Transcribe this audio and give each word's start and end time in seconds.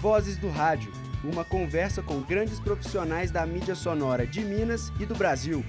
Vozes 0.00 0.36
do 0.36 0.50
Rádio, 0.50 0.92
uma 1.24 1.42
conversa 1.42 2.02
com 2.02 2.20
grandes 2.20 2.60
profissionais 2.60 3.30
da 3.30 3.46
mídia 3.46 3.74
sonora 3.74 4.26
de 4.26 4.44
Minas 4.44 4.92
e 5.00 5.06
do 5.06 5.14
Brasil. 5.14 5.64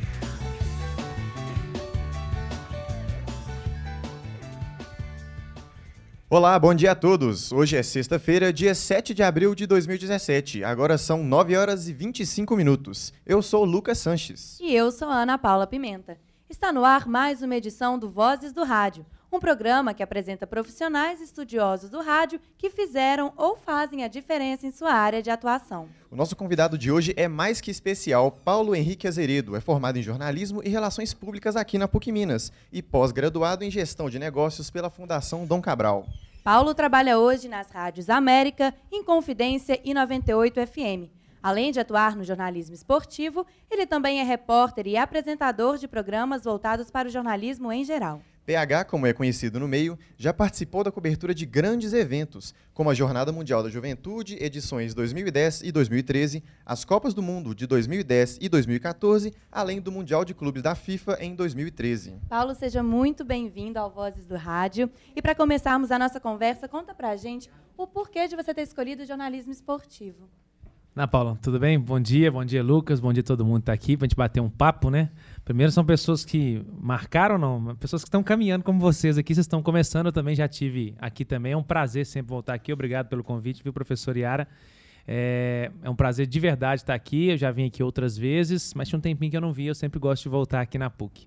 Olá, 6.30 6.60
bom 6.60 6.74
dia 6.74 6.92
a 6.92 6.96
todos. 6.96 7.54
Hoje 7.54 7.78
é 7.78 7.84
sexta-feira, 7.84 8.52
dia 8.52 8.76
7 8.76 9.14
de 9.14 9.24
abril 9.24 9.56
de 9.56 9.66
2017. 9.66 10.62
Agora 10.62 10.98
são 10.98 11.24
9 11.24 11.56
horas 11.56 11.88
e 11.88 11.94
25 11.94 12.54
minutos. 12.58 13.14
Eu 13.26 13.42
sou 13.42 13.64
Lucas 13.64 13.98
Sanches. 13.98 14.60
E 14.60 14.76
eu 14.76 14.92
sou 14.92 15.08
Ana 15.08 15.38
Paula 15.38 15.66
Pimenta. 15.66 16.18
Está 16.50 16.74
no 16.74 16.84
ar 16.84 17.08
mais 17.08 17.42
uma 17.42 17.56
edição 17.56 17.98
do 17.98 18.10
Vozes 18.10 18.52
do 18.52 18.66
Rádio, 18.66 19.06
um 19.32 19.40
programa 19.40 19.94
que 19.94 20.02
apresenta 20.02 20.48
profissionais 20.48 21.22
estudiosos 21.22 21.90
do 21.90 22.02
rádio 22.02 22.40
que 22.58 22.70
fizeram 22.70 23.34
ou 23.36 23.56
fazem 23.58 24.04
a 24.04 24.08
diferença 24.08 24.66
em 24.66 24.72
sua 24.72 24.94
área 24.94 25.22
de 25.22 25.30
atuação. 25.30 25.90
O 26.10 26.16
nosso 26.16 26.36
convidado 26.36 26.78
de 26.78 26.92
hoje 26.92 27.14
é 27.18 27.28
mais 27.28 27.60
que 27.60 27.70
especial, 27.70 28.32
Paulo 28.32 28.76
Henrique 28.76 29.08
Azeredo. 29.08 29.56
É 29.56 29.60
formado 29.60 29.98
em 29.98 30.04
jornalismo 30.04 30.62
e 30.64 30.70
relações 30.70 31.14
públicas 31.14 31.56
aqui 31.56 31.78
na 31.78 31.88
PUC 31.88 32.12
Minas 32.12 32.52
e 32.72 32.82
pós-graduado 32.82 33.64
em 33.64 33.72
gestão 33.72 34.10
de 34.10 34.18
negócios 34.18 34.70
pela 34.70 34.90
Fundação 34.90 35.46
Dom 35.46 35.62
Cabral. 35.62 36.06
Paulo 36.44 36.74
trabalha 36.74 37.20
hoje 37.20 37.50
nas 37.50 37.70
rádios 37.70 38.10
América, 38.10 38.74
Inconfidência 38.90 39.82
e 39.84 39.94
98 39.94 40.66
FM. 40.66 41.12
Além 41.44 41.72
de 41.72 41.80
atuar 41.80 42.16
no 42.16 42.24
jornalismo 42.24 42.74
esportivo, 42.74 43.46
ele 43.70 43.86
também 43.86 44.20
é 44.20 44.24
repórter 44.24 44.88
e 44.88 44.98
apresentador 44.98 45.78
de 45.78 45.88
programas 45.88 46.46
voltados 46.46 46.90
para 46.90 47.08
o 47.08 47.12
jornalismo 47.12 47.72
em 47.72 47.84
geral. 47.84 48.22
PH, 48.48 48.86
como 48.86 49.06
é 49.06 49.12
conhecido 49.12 49.60
no 49.60 49.68
meio, 49.68 50.00
já 50.18 50.34
participou 50.34 50.82
da 50.82 50.90
cobertura 50.90 51.36
de 51.36 51.46
grandes 51.46 51.92
eventos, 51.92 52.56
como 52.74 52.90
a 52.90 52.94
Jornada 52.94 53.30
Mundial 53.30 53.62
da 53.62 53.70
Juventude, 53.70 54.38
edições 54.40 54.94
2010 54.94 55.64
e 55.64 55.72
2013, 55.74 56.42
as 56.66 56.86
Copas 56.86 57.14
do 57.14 57.22
Mundo 57.22 57.54
de 57.54 57.68
2010 57.68 58.38
e 58.40 58.48
2014, 58.48 59.34
além 59.52 59.82
do 59.82 59.92
Mundial 59.92 60.24
de 60.24 60.34
Clubes 60.34 60.64
da 60.64 60.76
FIFA 60.76 61.18
em 61.20 61.36
2013. 61.36 62.22
Paulo, 62.30 62.56
seja 62.56 62.82
muito 62.82 63.26
bem-vindo 63.26 63.80
ao 63.80 63.92
Vozes 63.92 64.26
do 64.26 64.38
Rádio. 64.38 64.90
E 65.14 65.22
para 65.22 65.36
começarmos 65.36 65.92
a 65.92 66.00
nossa 66.00 66.18
conversa, 66.18 66.70
conta 66.70 66.94
pra 66.94 67.18
gente 67.18 67.50
o 67.76 67.86
porquê 67.86 68.30
de 68.30 68.38
você 68.38 68.54
ter 68.54 68.62
escolhido 68.62 69.04
o 69.04 69.06
jornalismo 69.06 69.52
esportivo. 69.52 70.30
Na 70.98 71.08
Paula, 71.08 71.38
tudo 71.44 71.60
bem? 71.60 71.80
Bom 71.80 72.00
dia, 72.00 72.32
bom 72.32 72.44
dia, 72.44 72.64
Lucas, 72.64 73.00
bom 73.00 73.14
dia 73.14 73.22
todo 73.22 73.46
mundo 73.46 73.60
que 73.60 73.66
tá 73.66 73.74
aqui 73.74 73.96
pra 73.96 74.06
gente 74.06 74.16
bater 74.16 74.40
um 74.40 74.50
papo, 74.50 74.90
né? 74.90 75.12
Primeiro 75.48 75.72
são 75.72 75.86
pessoas 75.86 76.26
que 76.26 76.62
marcaram, 76.78 77.38
não, 77.38 77.74
pessoas 77.78 78.04
que 78.04 78.10
estão 78.10 78.22
caminhando 78.22 78.66
como 78.66 78.82
vocês 78.82 79.18
aqui, 79.18 79.34
vocês 79.34 79.46
estão 79.46 79.64
começando, 79.64 80.08
eu 80.08 80.12
também 80.12 80.36
já 80.36 80.46
tive 80.46 80.94
aqui 81.00 81.24
também, 81.24 81.54
é 81.54 81.58
um 81.58 81.64
prazer 81.64 82.06
sempre 82.06 82.32
voltar 82.32 82.54
aqui, 82.54 82.74
obrigado 82.74 83.08
pelo 83.08 83.24
convite, 83.24 83.64
viu, 83.64 83.72
professor 83.72 84.18
Iara? 84.18 84.46
É, 85.08 85.72
é 85.82 85.90
um 85.90 85.96
prazer 85.96 86.28
de 86.28 86.38
verdade 86.38 86.82
estar 86.82 86.94
aqui, 86.94 87.30
eu 87.30 87.38
já 87.38 87.50
vim 87.50 87.66
aqui 87.66 87.82
outras 87.82 88.18
vezes, 88.18 88.74
mas 88.74 88.90
tinha 88.90 89.00
um 89.00 89.02
tempinho 89.02 89.32
que 89.32 89.38
eu 89.38 89.42
não 89.42 89.54
vi, 89.54 89.68
eu 89.68 89.74
sempre 89.74 90.02
gosto 90.02 90.24
de 90.24 90.28
voltar 90.28 90.60
aqui 90.60 90.78
na 90.78 90.90
PUC. 90.90 91.26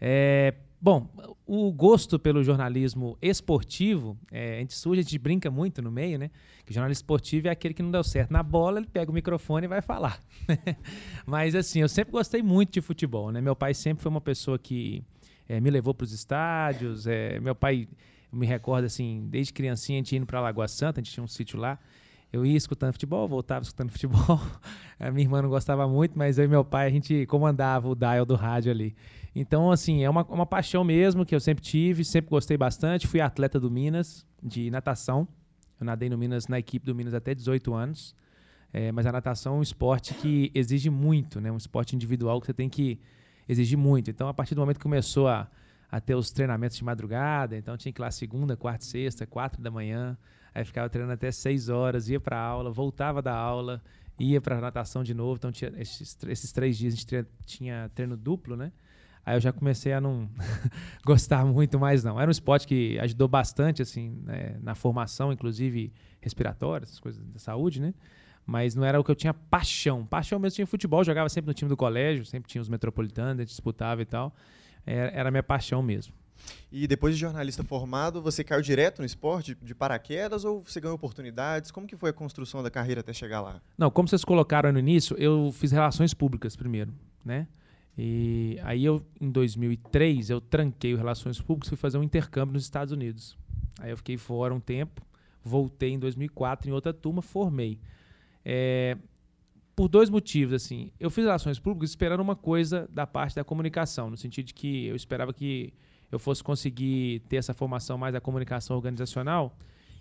É, 0.00 0.54
Bom, 0.84 1.08
o 1.46 1.72
gosto 1.72 2.18
pelo 2.18 2.44
jornalismo 2.44 3.16
esportivo, 3.22 4.18
é, 4.30 4.56
a 4.56 4.58
gente 4.58 4.74
surge, 4.74 5.00
a 5.00 5.02
gente 5.02 5.18
brinca 5.18 5.50
muito 5.50 5.80
no 5.80 5.90
meio, 5.90 6.18
né? 6.18 6.30
Que 6.62 6.72
o 6.72 6.74
jornalismo 6.74 6.98
esportivo 6.98 7.48
é 7.48 7.50
aquele 7.50 7.72
que 7.72 7.82
não 7.82 7.90
deu 7.90 8.04
certo 8.04 8.30
na 8.30 8.42
bola, 8.42 8.80
ele 8.80 8.86
pega 8.86 9.10
o 9.10 9.14
microfone 9.14 9.64
e 9.64 9.66
vai 9.68 9.80
falar. 9.80 10.20
Mas 11.24 11.54
assim, 11.54 11.80
eu 11.80 11.88
sempre 11.88 12.12
gostei 12.12 12.42
muito 12.42 12.74
de 12.74 12.82
futebol, 12.82 13.32
né? 13.32 13.40
Meu 13.40 13.56
pai 13.56 13.72
sempre 13.72 14.02
foi 14.02 14.10
uma 14.10 14.20
pessoa 14.20 14.58
que 14.58 15.02
é, 15.48 15.58
me 15.58 15.70
levou 15.70 15.94
para 15.94 16.04
os 16.04 16.12
estádios. 16.12 17.06
É, 17.06 17.40
meu 17.40 17.54
pai, 17.54 17.88
me 18.30 18.44
recordo 18.44 18.84
assim, 18.84 19.26
desde 19.30 19.54
criancinha 19.54 19.96
a 19.96 20.02
gente 20.02 20.14
indo 20.14 20.26
para 20.26 20.38
Lagoa 20.38 20.68
Santa, 20.68 21.00
a 21.00 21.02
gente 21.02 21.14
tinha 21.14 21.24
um 21.24 21.28
sítio 21.28 21.58
lá. 21.58 21.78
Eu 22.30 22.44
ia 22.44 22.58
escutando 22.58 22.92
futebol, 22.92 23.26
voltava 23.26 23.62
escutando 23.62 23.88
futebol. 23.90 24.38
a 25.00 25.10
minha 25.10 25.24
irmã 25.24 25.40
não 25.40 25.48
gostava 25.48 25.88
muito, 25.88 26.18
mas 26.18 26.36
eu 26.36 26.44
e 26.44 26.48
meu 26.48 26.62
pai 26.62 26.88
a 26.88 26.90
gente 26.90 27.24
comandava 27.24 27.88
o 27.88 27.94
dial 27.94 28.26
do 28.26 28.34
rádio 28.34 28.70
ali. 28.70 28.94
Então, 29.34 29.70
assim, 29.70 30.04
é 30.04 30.08
uma, 30.10 30.24
uma 30.26 30.46
paixão 30.46 30.84
mesmo 30.84 31.26
que 31.26 31.34
eu 31.34 31.40
sempre 31.40 31.64
tive, 31.64 32.04
sempre 32.04 32.30
gostei 32.30 32.56
bastante. 32.56 33.06
Fui 33.06 33.20
atleta 33.20 33.58
do 33.58 33.70
Minas, 33.70 34.24
de 34.42 34.70
natação. 34.70 35.26
Eu 35.80 35.86
nadei 35.86 36.08
no 36.08 36.16
Minas, 36.16 36.46
na 36.46 36.58
equipe 36.58 36.86
do 36.86 36.94
Minas 36.94 37.14
até 37.14 37.34
18 37.34 37.74
anos. 37.74 38.14
É, 38.72 38.92
mas 38.92 39.06
a 39.06 39.12
natação 39.12 39.56
é 39.56 39.58
um 39.58 39.62
esporte 39.62 40.14
que 40.14 40.52
exige 40.54 40.88
muito, 40.88 41.40
né? 41.40 41.50
Um 41.50 41.56
esporte 41.56 41.96
individual 41.96 42.40
que 42.40 42.46
você 42.46 42.54
tem 42.54 42.68
que 42.68 43.00
exigir 43.48 43.78
muito. 43.78 44.10
Então, 44.10 44.28
a 44.28 44.34
partir 44.34 44.54
do 44.54 44.60
momento 44.60 44.78
que 44.78 44.82
começou 44.82 45.28
a, 45.28 45.48
a 45.90 46.00
ter 46.00 46.14
os 46.14 46.30
treinamentos 46.30 46.76
de 46.76 46.84
madrugada, 46.84 47.56
então 47.56 47.76
tinha 47.76 47.92
que 47.92 48.00
ir 48.00 48.02
lá 48.02 48.10
segunda, 48.10 48.56
quarta, 48.56 48.84
sexta, 48.84 49.26
quatro 49.26 49.62
da 49.62 49.70
manhã. 49.70 50.16
Aí 50.54 50.64
ficava 50.64 50.88
treinando 50.88 51.14
até 51.14 51.30
seis 51.32 51.68
horas, 51.68 52.08
ia 52.08 52.20
para 52.20 52.38
aula, 52.38 52.70
voltava 52.70 53.20
da 53.20 53.34
aula, 53.34 53.82
ia 54.18 54.40
para 54.40 54.60
natação 54.60 55.02
de 55.02 55.14
novo. 55.14 55.36
Então, 55.36 55.52
tinha 55.52 55.72
esses, 55.76 56.16
esses 56.28 56.52
três 56.52 56.78
dias 56.78 56.94
a 56.94 56.96
gente 56.96 57.26
tinha 57.46 57.90
treino 57.94 58.16
duplo, 58.16 58.56
né? 58.56 58.72
Aí 59.26 59.36
eu 59.36 59.40
já 59.40 59.52
comecei 59.52 59.92
a 59.92 60.00
não 60.00 60.28
gostar 61.04 61.44
muito 61.44 61.78
mais, 61.78 62.04
não. 62.04 62.20
Era 62.20 62.28
um 62.28 62.32
esporte 62.32 62.66
que 62.66 62.98
ajudou 62.98 63.26
bastante, 63.26 63.80
assim, 63.80 64.20
né, 64.24 64.56
na 64.62 64.74
formação, 64.74 65.32
inclusive 65.32 65.92
respiratória, 66.20 66.84
essas 66.84 67.00
coisas 67.00 67.24
da 67.26 67.38
saúde, 67.38 67.80
né? 67.80 67.94
Mas 68.46 68.74
não 68.74 68.84
era 68.84 69.00
o 69.00 69.04
que 69.04 69.10
eu 69.10 69.14
tinha 69.14 69.32
paixão. 69.32 70.04
Paixão 70.04 70.38
mesmo 70.38 70.56
tinha 70.56 70.66
futebol, 70.66 71.02
jogava 71.02 71.28
sempre 71.30 71.48
no 71.48 71.54
time 71.54 71.68
do 71.68 71.76
colégio, 71.76 72.24
sempre 72.26 72.50
tinha 72.50 72.60
os 72.60 72.68
metropolitanos, 72.68 73.38
a 73.38 73.42
gente 73.42 73.48
disputava 73.48 74.02
e 74.02 74.04
tal. 74.04 74.34
Era, 74.84 75.10
era 75.12 75.28
a 75.28 75.30
minha 75.30 75.42
paixão 75.42 75.82
mesmo. 75.82 76.12
E 76.70 76.86
depois 76.86 77.14
de 77.14 77.20
jornalista 77.20 77.62
formado, 77.62 78.20
você 78.20 78.42
caiu 78.42 78.60
direto 78.60 78.98
no 78.98 79.06
esporte, 79.06 79.56
de 79.62 79.74
paraquedas, 79.74 80.44
ou 80.44 80.62
você 80.62 80.80
ganhou 80.80 80.96
oportunidades? 80.96 81.70
Como 81.70 81.86
que 81.86 81.96
foi 81.96 82.10
a 82.10 82.12
construção 82.12 82.62
da 82.62 82.70
carreira 82.70 83.00
até 83.00 83.12
chegar 83.12 83.40
lá? 83.40 83.62
Não, 83.78 83.90
como 83.90 84.08
vocês 84.08 84.24
colocaram 84.24 84.72
no 84.72 84.78
início, 84.78 85.16
eu 85.16 85.52
fiz 85.52 85.72
relações 85.72 86.12
públicas 86.12 86.56
primeiro, 86.56 86.92
né? 87.24 87.46
E 87.96 88.58
aí 88.62 88.84
eu, 88.84 89.04
em 89.20 89.30
2003, 89.30 90.30
eu 90.30 90.40
tranquei 90.40 90.94
o 90.94 90.96
Relações 90.96 91.40
Públicas 91.40 91.68
e 91.68 91.70
fui 91.70 91.78
fazer 91.78 91.98
um 91.98 92.02
intercâmbio 92.02 92.54
nos 92.54 92.64
Estados 92.64 92.92
Unidos. 92.92 93.36
Aí 93.78 93.90
eu 93.90 93.96
fiquei 93.96 94.16
fora 94.16 94.52
um 94.52 94.60
tempo, 94.60 95.02
voltei 95.42 95.90
em 95.90 95.98
2004 95.98 96.68
em 96.68 96.72
outra 96.72 96.92
turma, 96.92 97.22
formei. 97.22 97.78
É, 98.44 98.96
por 99.76 99.88
dois 99.88 100.10
motivos, 100.10 100.54
assim. 100.54 100.90
Eu 100.98 101.10
fiz 101.10 101.24
Relações 101.24 101.58
Públicas 101.58 101.90
esperando 101.90 102.20
uma 102.20 102.36
coisa 102.36 102.88
da 102.92 103.06
parte 103.06 103.36
da 103.36 103.44
comunicação, 103.44 104.10
no 104.10 104.16
sentido 104.16 104.46
de 104.46 104.54
que 104.54 104.86
eu 104.86 104.96
esperava 104.96 105.32
que 105.32 105.72
eu 106.10 106.18
fosse 106.18 106.42
conseguir 106.42 107.20
ter 107.28 107.36
essa 107.36 107.52
formação 107.52 107.98
mais 107.98 108.12
da 108.12 108.20
comunicação 108.20 108.76
organizacional. 108.76 109.56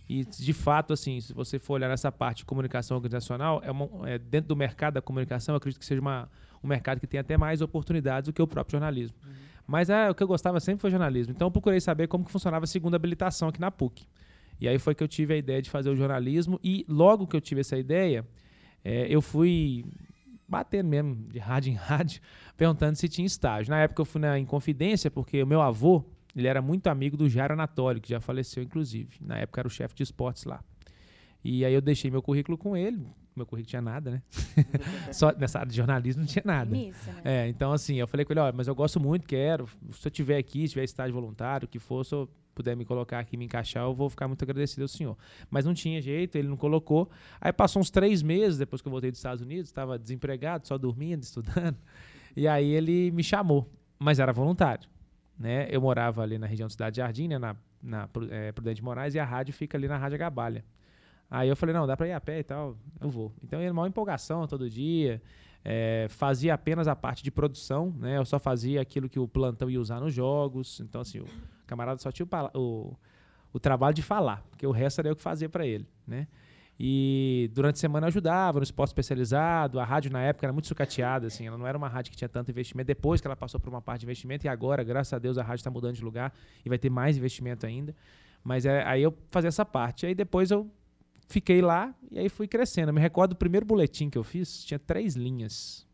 E, 0.07 0.25
de 0.25 0.53
fato, 0.53 0.93
assim, 0.93 1.19
se 1.21 1.33
você 1.33 1.57
for 1.57 1.75
olhar 1.75 1.87
nessa 1.87 2.11
parte 2.11 2.39
de 2.39 2.45
comunicação 2.45 2.97
organizacional, 2.97 3.61
é, 3.63 3.71
uma, 3.71 4.09
é 4.09 4.17
dentro 4.17 4.49
do 4.49 4.55
mercado 4.55 4.95
da 4.95 5.01
comunicação, 5.01 5.53
eu 5.53 5.57
acredito 5.57 5.79
que 5.79 5.85
seja 5.85 6.01
uma, 6.01 6.29
um 6.63 6.67
mercado 6.67 6.99
que 6.99 7.07
tem 7.07 7.19
até 7.19 7.37
mais 7.37 7.61
oportunidades 7.61 8.27
do 8.27 8.33
que 8.33 8.41
o 8.41 8.47
próprio 8.47 8.73
jornalismo. 8.73 9.17
Uhum. 9.25 9.31
Mas 9.67 9.89
é, 9.89 10.09
o 10.09 10.15
que 10.15 10.23
eu 10.23 10.27
gostava 10.27 10.59
sempre 10.59 10.81
foi 10.81 10.89
jornalismo. 10.89 11.33
Então 11.33 11.47
eu 11.47 11.51
procurei 11.51 11.79
saber 11.79 12.07
como 12.07 12.25
que 12.25 12.31
funcionava 12.31 12.65
a 12.65 12.67
segunda 12.67 12.95
habilitação 12.95 13.47
aqui 13.47 13.59
na 13.59 13.71
PUC. 13.71 14.05
E 14.59 14.67
aí 14.67 14.77
foi 14.77 14.93
que 14.95 15.03
eu 15.03 15.07
tive 15.07 15.33
a 15.33 15.37
ideia 15.37 15.61
de 15.61 15.69
fazer 15.69 15.89
o 15.89 15.95
jornalismo. 15.95 16.59
E 16.63 16.85
logo 16.87 17.27
que 17.27 17.35
eu 17.35 17.41
tive 17.41 17.61
essa 17.61 17.77
ideia, 17.77 18.25
é, 18.83 19.07
eu 19.09 19.21
fui 19.21 19.85
batendo 20.47 20.87
mesmo, 20.87 21.15
de 21.15 21.39
rádio 21.39 21.71
em 21.71 21.75
rádio, 21.75 22.21
perguntando 22.55 22.95
se 22.95 23.07
tinha 23.09 23.25
estágio. 23.25 23.71
Na 23.71 23.79
época 23.79 24.01
eu 24.01 24.05
fui 24.05 24.21
na 24.21 24.37
Inconfidência, 24.37 25.09
porque 25.09 25.41
o 25.41 25.47
meu 25.47 25.61
avô, 25.61 26.03
ele 26.35 26.47
era 26.47 26.61
muito 26.61 26.87
amigo 26.87 27.17
do 27.17 27.29
Jairo 27.29 27.53
Anatólico, 27.53 28.05
que 28.05 28.09
já 28.09 28.19
faleceu, 28.19 28.63
inclusive. 28.63 29.15
Na 29.21 29.37
época 29.37 29.61
era 29.61 29.67
o 29.67 29.71
chefe 29.71 29.95
de 29.95 30.03
esportes 30.03 30.43
lá. 30.43 30.63
E 31.43 31.65
aí 31.65 31.73
eu 31.73 31.81
deixei 31.81 32.09
meu 32.09 32.21
currículo 32.21 32.57
com 32.57 32.77
ele, 32.77 33.05
meu 33.35 33.45
currículo 33.45 33.69
tinha 33.69 33.81
nada, 33.81 34.11
né? 34.11 34.21
Só 35.11 35.31
nessa 35.33 35.59
área 35.59 35.69
de 35.69 35.75
jornalismo 35.75 36.21
não 36.21 36.27
tinha 36.27 36.43
nada. 36.45 36.75
Isso, 36.75 37.11
né? 37.11 37.21
É, 37.23 37.47
então 37.47 37.71
assim, 37.71 37.95
eu 37.95 38.07
falei 38.07 38.25
com 38.25 38.33
ele, 38.33 38.39
olha, 38.39 38.53
mas 38.55 38.67
eu 38.67 38.75
gosto 38.75 38.99
muito, 38.99 39.27
quero. 39.27 39.67
Se 39.91 40.07
eu 40.07 40.11
tiver 40.11 40.37
aqui, 40.37 40.67
se 40.67 40.73
tiver 40.73 40.83
estágio 40.83 41.13
voluntário, 41.13 41.65
o 41.65 41.69
que 41.69 41.79
for, 41.79 42.05
se 42.05 42.13
eu 42.13 42.29
puder 42.53 42.75
me 42.75 42.85
colocar 42.85 43.19
aqui, 43.19 43.35
me 43.35 43.45
encaixar, 43.45 43.83
eu 43.83 43.93
vou 43.93 44.09
ficar 44.09 44.27
muito 44.27 44.43
agradecido 44.43 44.83
ao 44.83 44.87
senhor. 44.87 45.17
Mas 45.49 45.65
não 45.65 45.73
tinha 45.73 46.01
jeito, 46.01 46.37
ele 46.37 46.47
não 46.47 46.57
colocou. 46.57 47.09
Aí 47.41 47.51
passou 47.51 47.81
uns 47.81 47.89
três 47.89 48.21
meses 48.21 48.57
depois 48.57 48.81
que 48.81 48.87
eu 48.87 48.91
voltei 48.91 49.11
dos 49.11 49.19
Estados 49.19 49.41
Unidos, 49.41 49.69
estava 49.69 49.97
desempregado, 49.97 50.67
só 50.67 50.77
dormindo, 50.77 51.23
estudando. 51.23 51.77
E 52.35 52.47
aí 52.47 52.69
ele 52.69 53.11
me 53.11 53.23
chamou, 53.23 53.69
mas 53.99 54.19
era 54.19 54.31
voluntário. 54.31 54.89
Né? 55.37 55.67
Eu 55.69 55.81
morava 55.81 56.21
ali 56.21 56.37
na 56.37 56.47
região 56.47 56.67
da 56.67 56.71
Cidade 56.71 56.97
Jardim, 56.97 57.27
né? 57.27 57.37
na, 57.39 57.55
na 57.81 58.09
é, 58.29 58.51
Prudente 58.51 58.83
Moraes, 58.83 59.15
e 59.15 59.19
a 59.19 59.25
rádio 59.25 59.53
fica 59.53 59.77
ali 59.77 59.87
na 59.87 59.97
Rádio 59.97 60.17
Gabalha. 60.17 60.63
Aí 61.29 61.49
eu 61.49 61.55
falei, 61.55 61.73
não, 61.73 61.87
dá 61.87 61.97
pra 61.97 62.07
ir 62.07 62.13
a 62.13 62.21
pé 62.21 62.39
e 62.39 62.43
tal, 62.43 62.77
eu 63.01 63.09
vou. 63.09 63.33
Então 63.43 63.59
eu 63.59 63.65
ia 63.65 63.71
uma 63.71 63.87
empolgação 63.87 64.45
todo 64.47 64.69
dia, 64.69 65.21
é, 65.65 66.07
fazia 66.09 66.53
apenas 66.53 66.87
a 66.87 66.95
parte 66.95 67.23
de 67.23 67.31
produção, 67.31 67.91
né? 67.97 68.17
Eu 68.17 68.25
só 68.25 68.37
fazia 68.37 68.81
aquilo 68.81 69.09
que 69.09 69.19
o 69.19 69.27
plantão 69.27 69.69
ia 69.69 69.79
usar 69.79 69.99
nos 69.99 70.13
jogos. 70.13 70.79
Então, 70.81 71.01
assim, 71.01 71.19
o 71.19 71.25
camarada 71.65 71.99
só 71.99 72.11
tinha 72.11 72.27
o, 72.53 72.59
o, 72.59 72.97
o 73.53 73.59
trabalho 73.59 73.95
de 73.95 74.01
falar, 74.01 74.43
porque 74.49 74.67
o 74.67 74.71
resto 74.71 74.99
era 74.99 75.09
eu 75.09 75.15
que 75.15 75.21
fazia 75.21 75.49
para 75.49 75.65
ele, 75.65 75.87
né? 76.05 76.27
E 76.79 77.51
durante 77.53 77.75
a 77.75 77.79
semana 77.79 78.05
eu 78.05 78.09
ajudava 78.09 78.59
no 78.59 78.63
esporte 78.63 78.89
especializado. 78.89 79.79
A 79.79 79.85
rádio 79.85 80.11
na 80.11 80.21
época 80.21 80.45
era 80.45 80.51
muito 80.51 80.67
sucateada, 80.67 81.27
assim, 81.27 81.47
ela 81.47 81.57
não 81.57 81.67
era 81.67 81.77
uma 81.77 81.87
rádio 81.87 82.11
que 82.11 82.17
tinha 82.17 82.27
tanto 82.27 82.51
investimento. 82.51 82.87
Depois 82.87 83.21
que 83.21 83.27
ela 83.27 83.35
passou 83.35 83.59
por 83.59 83.69
uma 83.69 83.81
parte 83.81 84.01
de 84.01 84.05
investimento, 84.05 84.45
e 84.45 84.49
agora, 84.49 84.83
graças 84.83 85.13
a 85.13 85.19
Deus, 85.19 85.37
a 85.37 85.43
rádio 85.43 85.61
está 85.61 85.71
mudando 85.71 85.95
de 85.95 86.03
lugar 86.03 86.33
e 86.65 86.69
vai 86.69 86.77
ter 86.77 86.89
mais 86.89 87.15
investimento 87.15 87.65
ainda. 87.65 87.95
Mas 88.43 88.65
é, 88.65 88.83
aí 88.83 89.01
eu 89.01 89.15
fazia 89.27 89.47
essa 89.47 89.63
parte. 89.63 90.05
Aí 90.05 90.15
depois 90.15 90.51
eu 90.51 90.69
fiquei 91.27 91.61
lá 91.61 91.93
e 92.11 92.19
aí 92.19 92.29
fui 92.29 92.47
crescendo. 92.47 92.89
Eu 92.89 92.93
me 92.93 93.01
recordo 93.01 93.31
do 93.31 93.35
primeiro 93.35 93.65
boletim 93.65 94.09
que 94.09 94.17
eu 94.17 94.23
fiz, 94.23 94.63
tinha 94.63 94.79
três 94.79 95.15
linhas. 95.15 95.87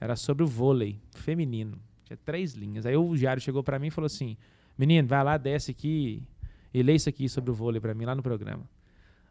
Era 0.00 0.16
sobre 0.16 0.42
o 0.42 0.46
vôlei 0.46 1.00
feminino. 1.14 1.78
Tinha 2.04 2.16
três 2.16 2.54
linhas. 2.54 2.86
Aí 2.86 2.96
o 2.96 3.16
diário 3.16 3.40
chegou 3.40 3.62
para 3.62 3.78
mim 3.78 3.88
e 3.88 3.90
falou 3.90 4.06
assim: 4.06 4.36
Menino, 4.76 5.06
vai 5.06 5.22
lá, 5.22 5.36
desce 5.36 5.70
aqui 5.70 6.22
e 6.72 6.82
lê 6.82 6.94
isso 6.94 7.08
aqui 7.08 7.28
sobre 7.28 7.50
o 7.50 7.54
vôlei 7.54 7.80
para 7.80 7.94
mim 7.94 8.04
lá 8.04 8.14
no 8.14 8.22
programa. 8.22 8.68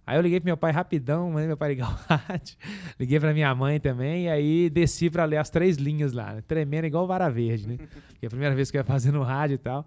Aí 0.05 0.17
eu 0.17 0.21
liguei 0.21 0.39
pro 0.39 0.47
meu 0.47 0.57
pai 0.57 0.71
rapidão, 0.71 1.29
mandei 1.29 1.47
meu 1.47 1.57
pai 1.57 1.69
ligar 1.69 1.89
o 1.89 2.13
rádio. 2.13 2.57
Liguei 2.99 3.19
pra 3.19 3.33
minha 3.33 3.53
mãe 3.53 3.79
também, 3.79 4.25
e 4.25 4.29
aí 4.29 4.69
desci 4.69 5.09
pra 5.09 5.25
ler 5.25 5.37
as 5.37 5.49
três 5.49 5.77
linhas 5.77 6.11
lá, 6.11 6.33
né? 6.33 6.43
tremendo 6.47 6.85
igual 6.85 7.05
vara 7.05 7.29
verde, 7.29 7.67
né? 7.67 7.77
que 8.19 8.25
é 8.25 8.27
a 8.27 8.29
primeira 8.29 8.55
vez 8.55 8.71
que 8.71 8.77
eu 8.77 8.79
ia 8.79 8.83
fazer 8.83 9.11
no 9.11 9.21
rádio 9.21 9.55
e 9.55 9.57
tal. 9.59 9.85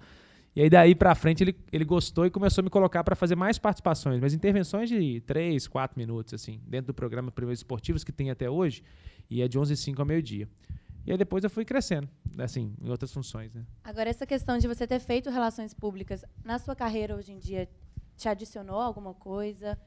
E 0.56 0.62
aí 0.62 0.71
daí 0.71 0.95
pra 0.95 1.15
frente 1.15 1.43
ele, 1.43 1.56
ele 1.73 1.85
gostou 1.85 2.25
e 2.27 2.31
começou 2.31 2.62
a 2.62 2.65
me 2.65 2.71
colocar 2.71 3.03
para 3.03 3.17
fazer 3.17 3.35
mais 3.35 3.59
participações, 3.59 4.21
mas 4.21 4.33
intervenções 4.33 4.89
de 4.89 5.21
três, 5.23 5.67
quatro 5.67 5.99
minutos, 5.99 6.33
assim, 6.33 6.61
dentro 6.67 6.89
do 6.89 6.95
programa 6.95 7.31
Primeiros 7.31 7.59
Esportivos 7.59 8.05
que 8.05 8.12
tem 8.12 8.31
até 8.31 8.49
hoje, 8.49 8.83
e 9.29 9.43
é 9.43 9.49
de 9.49 9.59
11 9.59 9.73
h 9.73 9.83
05 9.83 10.03
ao 10.03 10.06
meio-dia. 10.06 10.49
E 11.06 11.12
aí 11.12 11.19
depois 11.19 11.45
eu 11.45 11.51
fui 11.51 11.65
crescendo, 11.65 12.09
assim, 12.39 12.73
em 12.81 12.89
outras 12.89 13.12
funções, 13.12 13.53
né? 13.53 13.62
Agora, 13.83 14.09
essa 14.09 14.27
questão 14.27 14.56
de 14.56 14.67
você 14.67 14.87
ter 14.87 15.01
feito 15.01 15.29
relações 15.29 15.75
públicas, 15.75 16.25
na 16.43 16.59
sua 16.59 16.75
carreira 16.75 17.15
hoje 17.15 17.33
em 17.33 17.39
dia, 17.39 17.69
te 18.17 18.29
adicionou 18.29 18.81
alguma 18.81 19.12
coisa? 19.12 19.79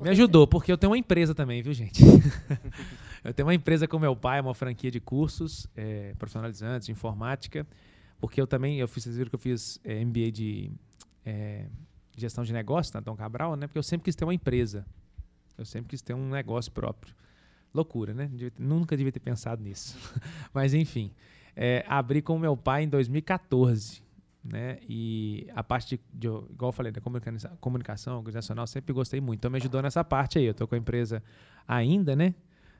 Me 0.00 0.10
ajudou, 0.10 0.46
porque 0.46 0.70
eu 0.70 0.76
tenho 0.76 0.90
uma 0.90 0.98
empresa 0.98 1.34
também, 1.34 1.62
viu, 1.62 1.72
gente? 1.72 2.00
eu 3.24 3.32
tenho 3.32 3.46
uma 3.46 3.54
empresa 3.54 3.88
com 3.88 3.98
meu 3.98 4.14
pai, 4.14 4.40
uma 4.40 4.54
franquia 4.54 4.90
de 4.90 5.00
cursos 5.00 5.66
é, 5.74 6.14
profissionalizantes, 6.18 6.86
de 6.86 6.92
informática, 6.92 7.66
porque 8.18 8.40
eu 8.40 8.46
também, 8.46 8.78
eu 8.78 8.88
fiz, 8.88 9.04
vocês 9.04 9.16
viram 9.16 9.28
que 9.28 9.34
eu 9.34 9.40
fiz 9.40 9.80
é, 9.84 10.04
MBA 10.04 10.30
de 10.30 10.70
é, 11.24 11.66
gestão 12.16 12.44
de 12.44 12.52
negócio 12.52 12.92
na 12.94 13.00
Dom 13.00 13.16
Cabral, 13.16 13.56
né? 13.56 13.66
Porque 13.66 13.78
eu 13.78 13.82
sempre 13.82 14.04
quis 14.04 14.14
ter 14.14 14.24
uma 14.24 14.34
empresa. 14.34 14.86
Eu 15.56 15.64
sempre 15.64 15.90
quis 15.90 16.02
ter 16.02 16.14
um 16.14 16.28
negócio 16.30 16.70
próprio. 16.72 17.14
Loucura, 17.72 18.14
né? 18.14 18.30
Nunca 18.58 18.96
devia 18.96 19.12
ter 19.12 19.20
pensado 19.20 19.62
nisso. 19.62 19.96
Mas, 20.52 20.72
enfim, 20.74 21.12
é, 21.54 21.84
abri 21.88 22.22
com 22.22 22.38
meu 22.38 22.56
pai 22.56 22.84
em 22.84 22.88
2014 22.88 24.06
né? 24.46 24.78
E 24.88 25.48
a 25.54 25.62
parte 25.62 25.96
de, 25.96 26.02
de 26.12 26.28
igual 26.28 26.68
eu 26.68 26.72
falei, 26.72 26.92
da 26.92 27.00
comunicação, 27.00 27.56
comunicação 27.60 28.16
organizacional, 28.18 28.66
sempre 28.66 28.92
gostei 28.92 29.20
muito. 29.20 29.40
Então 29.40 29.50
me 29.50 29.58
ajudou 29.58 29.82
nessa 29.82 30.04
parte 30.04 30.38
aí. 30.38 30.44
Eu 30.44 30.54
tô 30.54 30.66
com 30.66 30.74
a 30.74 30.78
empresa 30.78 31.22
ainda, 31.66 32.14
né? 32.14 32.34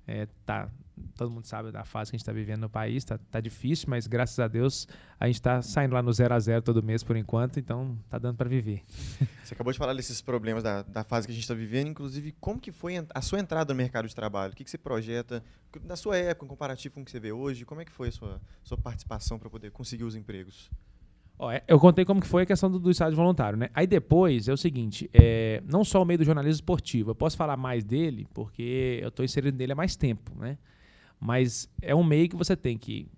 É, 0.07 0.27
tá, 0.45 0.71
todo 1.15 1.31
mundo 1.31 1.45
sabe 1.45 1.71
da 1.71 1.85
fase 1.85 2.11
que 2.11 2.17
a 2.17 2.19
gente 2.19 2.23
está 2.23 2.33
vivendo 2.33 2.63
no 2.63 2.69
país, 2.69 3.05
tá, 3.05 3.19
tá 3.31 3.41
difícil, 3.41 3.87
mas 3.89 4.07
graças 4.07 4.39
a 4.39 4.49
Deus 4.49 4.87
a 5.19 5.27
gente 5.27 5.37
está 5.37 5.63
saindo 5.63 5.95
lá 5.95 6.03
no 6.03 6.13
zero 6.13 6.35
a 6.35 6.39
zero 6.39 6.63
todo 6.63 6.83
mês 6.83 7.03
por 7.03 7.17
enquanto, 7.17 7.59
então 7.59 7.99
tá 8.09 8.19
dando 8.19 8.37
para 8.37 8.49
viver. 8.49 8.83
Você 9.45 9.55
acabou 9.55 9.73
de 9.73 9.79
falar 9.79 9.95
desses 9.95 10.21
problemas 10.21 10.63
da, 10.63 10.83
da 10.83 11.05
fase 11.05 11.27
que 11.27 11.33
a 11.33 11.35
gente 11.35 11.45
está 11.45 11.55
vivendo, 11.55 11.89
inclusive 11.89 12.33
como 12.41 12.61
que 12.61 12.73
foi 12.73 12.95
a 13.15 13.23
sua 13.23 13.39
entrada 13.39 13.73
no 13.73 13.77
mercado 13.77 14.09
de 14.09 14.15
trabalho? 14.15 14.53
O 14.53 14.57
que, 14.57 14.65
que 14.65 14.71
você 14.71 14.79
projeta 14.79 15.43
na 15.85 15.97
sua 15.97 16.17
época, 16.17 16.47
em 16.47 16.49
comparativo 16.49 16.95
com 16.95 17.03
o 17.03 17.05
que 17.05 17.11
você 17.11 17.21
vê 17.21 17.33
hoje? 17.33 17.65
Como 17.65 17.81
é 17.81 17.85
que 17.85 17.93
foi 17.93 18.09
a 18.09 18.13
sua, 18.13 18.41
sua 18.63 18.79
participação 18.79 19.39
para 19.39 19.51
poder 19.51 19.71
conseguir 19.71 20.05
os 20.05 20.15
empregos? 20.15 20.71
Ó, 21.39 21.51
é, 21.53 21.63
eu 21.69 21.79
contei 21.79 22.05
como 22.05 22.21
que 22.21 22.27
foi 22.27 22.45
a 22.45 22.47
questão 22.47 22.71
do, 22.71 22.79
do 22.79 22.91
estágio 22.91 23.15
voluntário, 23.15 23.59
né? 23.59 23.69
Aí 23.75 23.87
depois 23.87 24.49
é 24.49 24.53
o 24.53 24.57
seguinte, 24.57 25.11
é, 25.13 25.63
não 25.67 25.85
só 25.85 26.03
o 26.03 26.05
meio 26.05 26.19
do 26.19 26.25
jornalismo 26.25 26.55
esportivo, 26.55 27.11
eu 27.11 27.15
posso 27.15 27.37
falar 27.37 27.57
mais 27.57 27.85
dele 27.85 28.27
porque 28.33 29.01
eu 29.03 29.09
estou 29.09 29.25
inserido 29.25 29.57
nele 29.57 29.73
há 29.73 29.77
mais 29.77 29.97
tempo, 29.97 30.33
né? 30.39 30.57
Mas 31.19 31.69
é 31.81 31.95
um 31.95 32.05
meio 32.05 32.29
que 32.29 32.37
você 32.37 32.57
tem 32.57 32.77
que 32.77 33.09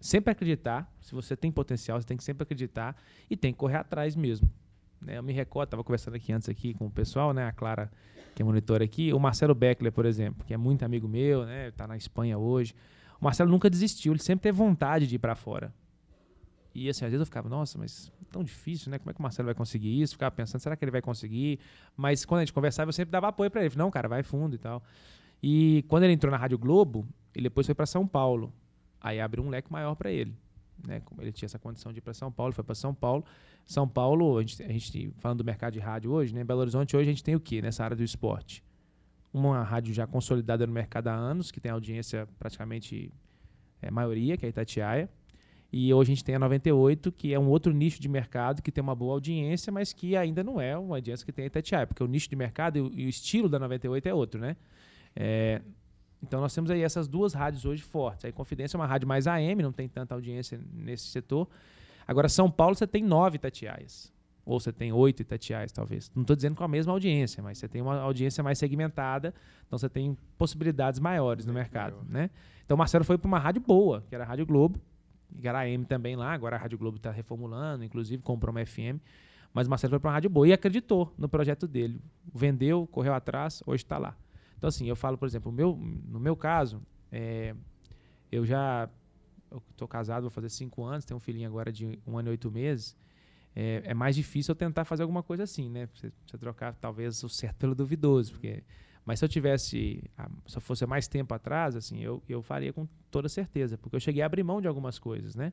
sempre 0.00 0.30
acreditar, 0.30 0.92
se 1.00 1.14
você 1.14 1.36
tem 1.36 1.50
potencial, 1.50 2.00
você 2.00 2.06
tem 2.06 2.16
que 2.16 2.24
sempre 2.24 2.42
acreditar 2.42 2.96
e 3.28 3.36
tem 3.36 3.52
que 3.52 3.58
correr 3.58 3.76
atrás 3.76 4.14
mesmo. 4.14 4.48
Né? 5.00 5.18
Eu 5.18 5.22
me 5.22 5.32
recordo, 5.32 5.68
estava 5.68 5.84
conversando 5.84 6.14
aqui 6.14 6.32
antes 6.32 6.48
aqui 6.48 6.74
com 6.74 6.86
o 6.86 6.90
pessoal, 6.90 7.32
né? 7.32 7.46
A 7.46 7.52
Clara, 7.52 7.90
que 8.34 8.42
é 8.42 8.44
monitora 8.44 8.84
aqui, 8.84 9.12
o 9.12 9.18
Marcelo 9.18 9.54
Beckler, 9.54 9.92
por 9.92 10.06
exemplo, 10.06 10.44
que 10.44 10.54
é 10.54 10.56
muito 10.56 10.84
amigo 10.84 11.08
meu, 11.08 11.44
né? 11.44 11.68
Está 11.68 11.86
na 11.86 11.96
Espanha 11.96 12.38
hoje. 12.38 12.74
O 13.20 13.24
Marcelo 13.24 13.50
nunca 13.50 13.70
desistiu, 13.70 14.12
ele 14.12 14.22
sempre 14.22 14.44
teve 14.44 14.56
vontade 14.56 15.06
de 15.06 15.16
ir 15.16 15.18
para 15.18 15.34
fora. 15.34 15.72
E 16.74 16.90
assim, 16.90 17.06
às 17.06 17.10
vezes 17.10 17.20
eu 17.20 17.26
ficava, 17.26 17.48
nossa, 17.48 17.78
mas 17.78 18.12
tão 18.30 18.44
difícil, 18.44 18.90
né? 18.90 18.98
Como 18.98 19.10
é 19.10 19.14
que 19.14 19.18
o 19.18 19.22
Marcelo 19.22 19.46
vai 19.46 19.54
conseguir 19.54 20.00
isso? 20.00 20.12
Ficava 20.12 20.34
pensando, 20.34 20.60
será 20.60 20.76
que 20.76 20.84
ele 20.84 20.90
vai 20.90 21.00
conseguir? 21.00 21.58
Mas 21.96 22.24
quando 22.26 22.40
a 22.40 22.44
gente 22.44 22.52
conversava, 22.52 22.90
eu 22.90 22.92
sempre 22.92 23.10
dava 23.10 23.28
apoio 23.28 23.50
para 23.50 23.64
ele. 23.64 23.74
Não, 23.76 23.90
cara, 23.90 24.08
vai 24.08 24.22
fundo 24.22 24.56
e 24.56 24.58
tal. 24.58 24.82
E 25.42 25.84
quando 25.88 26.02
ele 26.02 26.12
entrou 26.12 26.30
na 26.30 26.36
Rádio 26.36 26.58
Globo, 26.58 27.08
ele 27.36 27.42
depois 27.42 27.66
foi 27.66 27.74
para 27.74 27.84
São 27.84 28.06
Paulo. 28.06 28.50
Aí 28.98 29.20
abriu 29.20 29.44
um 29.44 29.50
leque 29.50 29.70
maior 29.70 29.94
para 29.94 30.10
ele. 30.10 30.34
Né? 30.86 31.00
Como 31.00 31.20
ele 31.20 31.32
tinha 31.32 31.46
essa 31.46 31.58
condição 31.58 31.92
de 31.92 31.98
ir 31.98 32.00
para 32.00 32.14
São 32.14 32.32
Paulo, 32.32 32.54
foi 32.54 32.64
para 32.64 32.74
São 32.74 32.94
Paulo. 32.94 33.26
São 33.66 33.86
Paulo, 33.86 34.38
a 34.38 34.40
gente, 34.40 34.62
a 34.62 34.68
gente, 34.68 35.12
falando 35.18 35.38
do 35.38 35.44
mercado 35.44 35.74
de 35.74 35.78
rádio 35.78 36.10
hoje, 36.10 36.34
né? 36.34 36.42
Belo 36.42 36.60
Horizonte 36.60 36.96
hoje 36.96 37.10
a 37.10 37.12
gente 37.12 37.22
tem 37.22 37.34
o 37.34 37.40
quê 37.40 37.60
nessa 37.60 37.84
área 37.84 37.94
do 37.94 38.02
esporte? 38.02 38.64
Uma 39.34 39.62
rádio 39.62 39.92
já 39.92 40.06
consolidada 40.06 40.66
no 40.66 40.72
mercado 40.72 41.08
há 41.08 41.14
anos, 41.14 41.50
que 41.50 41.60
tem 41.60 41.70
audiência 41.70 42.26
praticamente 42.38 43.12
é, 43.82 43.90
maioria, 43.90 44.38
que 44.38 44.46
é 44.46 44.48
a 44.48 44.50
Itatiaia. 44.50 45.10
E 45.70 45.92
hoje 45.92 46.12
a 46.12 46.14
gente 46.14 46.24
tem 46.24 46.36
a 46.36 46.38
98, 46.38 47.12
que 47.12 47.34
é 47.34 47.38
um 47.38 47.48
outro 47.48 47.70
nicho 47.70 48.00
de 48.00 48.08
mercado 48.08 48.62
que 48.62 48.72
tem 48.72 48.80
uma 48.80 48.94
boa 48.94 49.12
audiência, 49.12 49.70
mas 49.70 49.92
que 49.92 50.16
ainda 50.16 50.42
não 50.42 50.58
é 50.58 50.74
uma 50.74 50.96
audiência 50.96 51.26
que 51.26 51.32
tem 51.32 51.42
a 51.42 51.46
Itatiaia, 51.48 51.86
porque 51.86 52.02
o 52.02 52.06
nicho 52.06 52.30
de 52.30 52.36
mercado 52.36 52.78
e 52.94 53.04
o, 53.04 53.08
estilo 53.08 53.46
da 53.46 53.58
98 53.58 54.08
é 54.08 54.14
outro, 54.14 54.40
né? 54.40 54.56
É, 55.14 55.60
então 56.26 56.40
nós 56.40 56.54
temos 56.54 56.70
aí 56.70 56.82
essas 56.82 57.06
duas 57.08 57.32
rádios 57.32 57.64
hoje 57.64 57.82
fortes. 57.82 58.24
A 58.24 58.32
Confidência 58.32 58.76
é 58.76 58.78
uma 58.78 58.86
rádio 58.86 59.06
mais 59.06 59.26
AM, 59.26 59.62
não 59.62 59.72
tem 59.72 59.88
tanta 59.88 60.14
audiência 60.14 60.60
nesse 60.72 61.06
setor. 61.06 61.48
Agora, 62.06 62.28
São 62.28 62.50
Paulo 62.50 62.74
você 62.74 62.86
tem 62.86 63.02
nove 63.02 63.36
Itatiaias. 63.36 64.12
Ou 64.44 64.60
você 64.60 64.72
tem 64.72 64.92
oito 64.92 65.22
Itatiais, 65.22 65.72
talvez. 65.72 66.10
Não 66.14 66.22
estou 66.22 66.36
dizendo 66.36 66.54
com 66.54 66.62
a 66.62 66.68
mesma 66.68 66.92
audiência, 66.92 67.42
mas 67.42 67.58
você 67.58 67.68
tem 67.68 67.82
uma 67.82 67.98
audiência 67.98 68.44
mais 68.44 68.58
segmentada, 68.58 69.34
então 69.66 69.76
você 69.76 69.88
tem 69.88 70.16
possibilidades 70.38 71.00
maiores 71.00 71.44
no 71.44 71.52
mercado. 71.52 71.96
Né? 72.08 72.30
Então 72.64 72.76
o 72.76 72.78
Marcelo 72.78 73.04
foi 73.04 73.18
para 73.18 73.26
uma 73.26 73.38
rádio 73.38 73.60
boa, 73.60 74.04
que 74.08 74.14
era 74.14 74.22
a 74.22 74.26
Rádio 74.26 74.46
Globo, 74.46 74.80
que 75.40 75.48
era 75.48 75.58
a 75.58 75.62
AM 75.62 75.84
também 75.84 76.14
lá, 76.14 76.32
agora 76.32 76.54
a 76.56 76.58
Rádio 76.58 76.78
Globo 76.78 76.96
está 76.96 77.10
reformulando, 77.10 77.82
inclusive 77.82 78.22
comprou 78.22 78.52
uma 78.54 78.64
FM. 78.64 79.00
Mas 79.52 79.66
o 79.66 79.70
Marcelo 79.70 79.90
foi 79.90 79.98
para 79.98 80.08
uma 80.08 80.14
rádio 80.14 80.30
boa 80.30 80.46
e 80.46 80.52
acreditou 80.52 81.12
no 81.16 81.28
projeto 81.28 81.66
dele. 81.66 82.00
Vendeu, 82.32 82.86
correu 82.86 83.14
atrás, 83.14 83.62
hoje 83.66 83.82
está 83.82 83.96
lá. 83.96 84.14
Então, 84.56 84.68
assim, 84.68 84.88
eu 84.88 84.96
falo, 84.96 85.18
por 85.18 85.26
exemplo, 85.26 85.52
meu, 85.52 85.76
no 85.76 86.18
meu 86.18 86.36
caso, 86.36 86.82
é, 87.12 87.54
eu 88.30 88.44
já 88.44 88.88
estou 89.70 89.86
casado, 89.86 90.22
vou 90.22 90.30
fazer 90.30 90.48
cinco 90.48 90.84
anos, 90.84 91.04
tenho 91.04 91.16
um 91.16 91.20
filhinho 91.20 91.48
agora 91.48 91.70
de 91.70 91.98
um 92.06 92.18
ano 92.18 92.28
e 92.28 92.30
oito 92.30 92.50
meses. 92.50 92.96
É, 93.54 93.82
é, 93.86 93.94
mais 93.94 94.14
difícil 94.14 94.52
eu 94.52 94.56
tentar 94.56 94.84
fazer 94.84 95.02
alguma 95.02 95.22
coisa 95.22 95.44
assim, 95.44 95.70
né? 95.70 95.88
Você, 95.94 96.12
você 96.26 96.36
trocar 96.36 96.74
talvez 96.74 97.22
o 97.22 97.28
certo 97.28 97.56
pelo 97.56 97.74
duvidoso, 97.74 98.32
porque 98.32 98.62
mas 99.06 99.20
se 99.20 99.24
eu 99.24 99.28
tivesse, 99.28 100.02
se 100.48 100.56
eu 100.56 100.60
fosse 100.60 100.84
mais 100.84 101.06
tempo 101.06 101.32
atrás, 101.32 101.76
assim, 101.76 102.02
eu, 102.02 102.20
eu 102.28 102.42
faria 102.42 102.72
com 102.72 102.88
toda 103.08 103.28
certeza, 103.28 103.78
porque 103.78 103.94
eu 103.94 104.00
cheguei 104.00 104.20
a 104.20 104.26
abrir 104.26 104.42
mão 104.42 104.60
de 104.60 104.66
algumas 104.66 104.98
coisas, 104.98 105.36
né? 105.36 105.52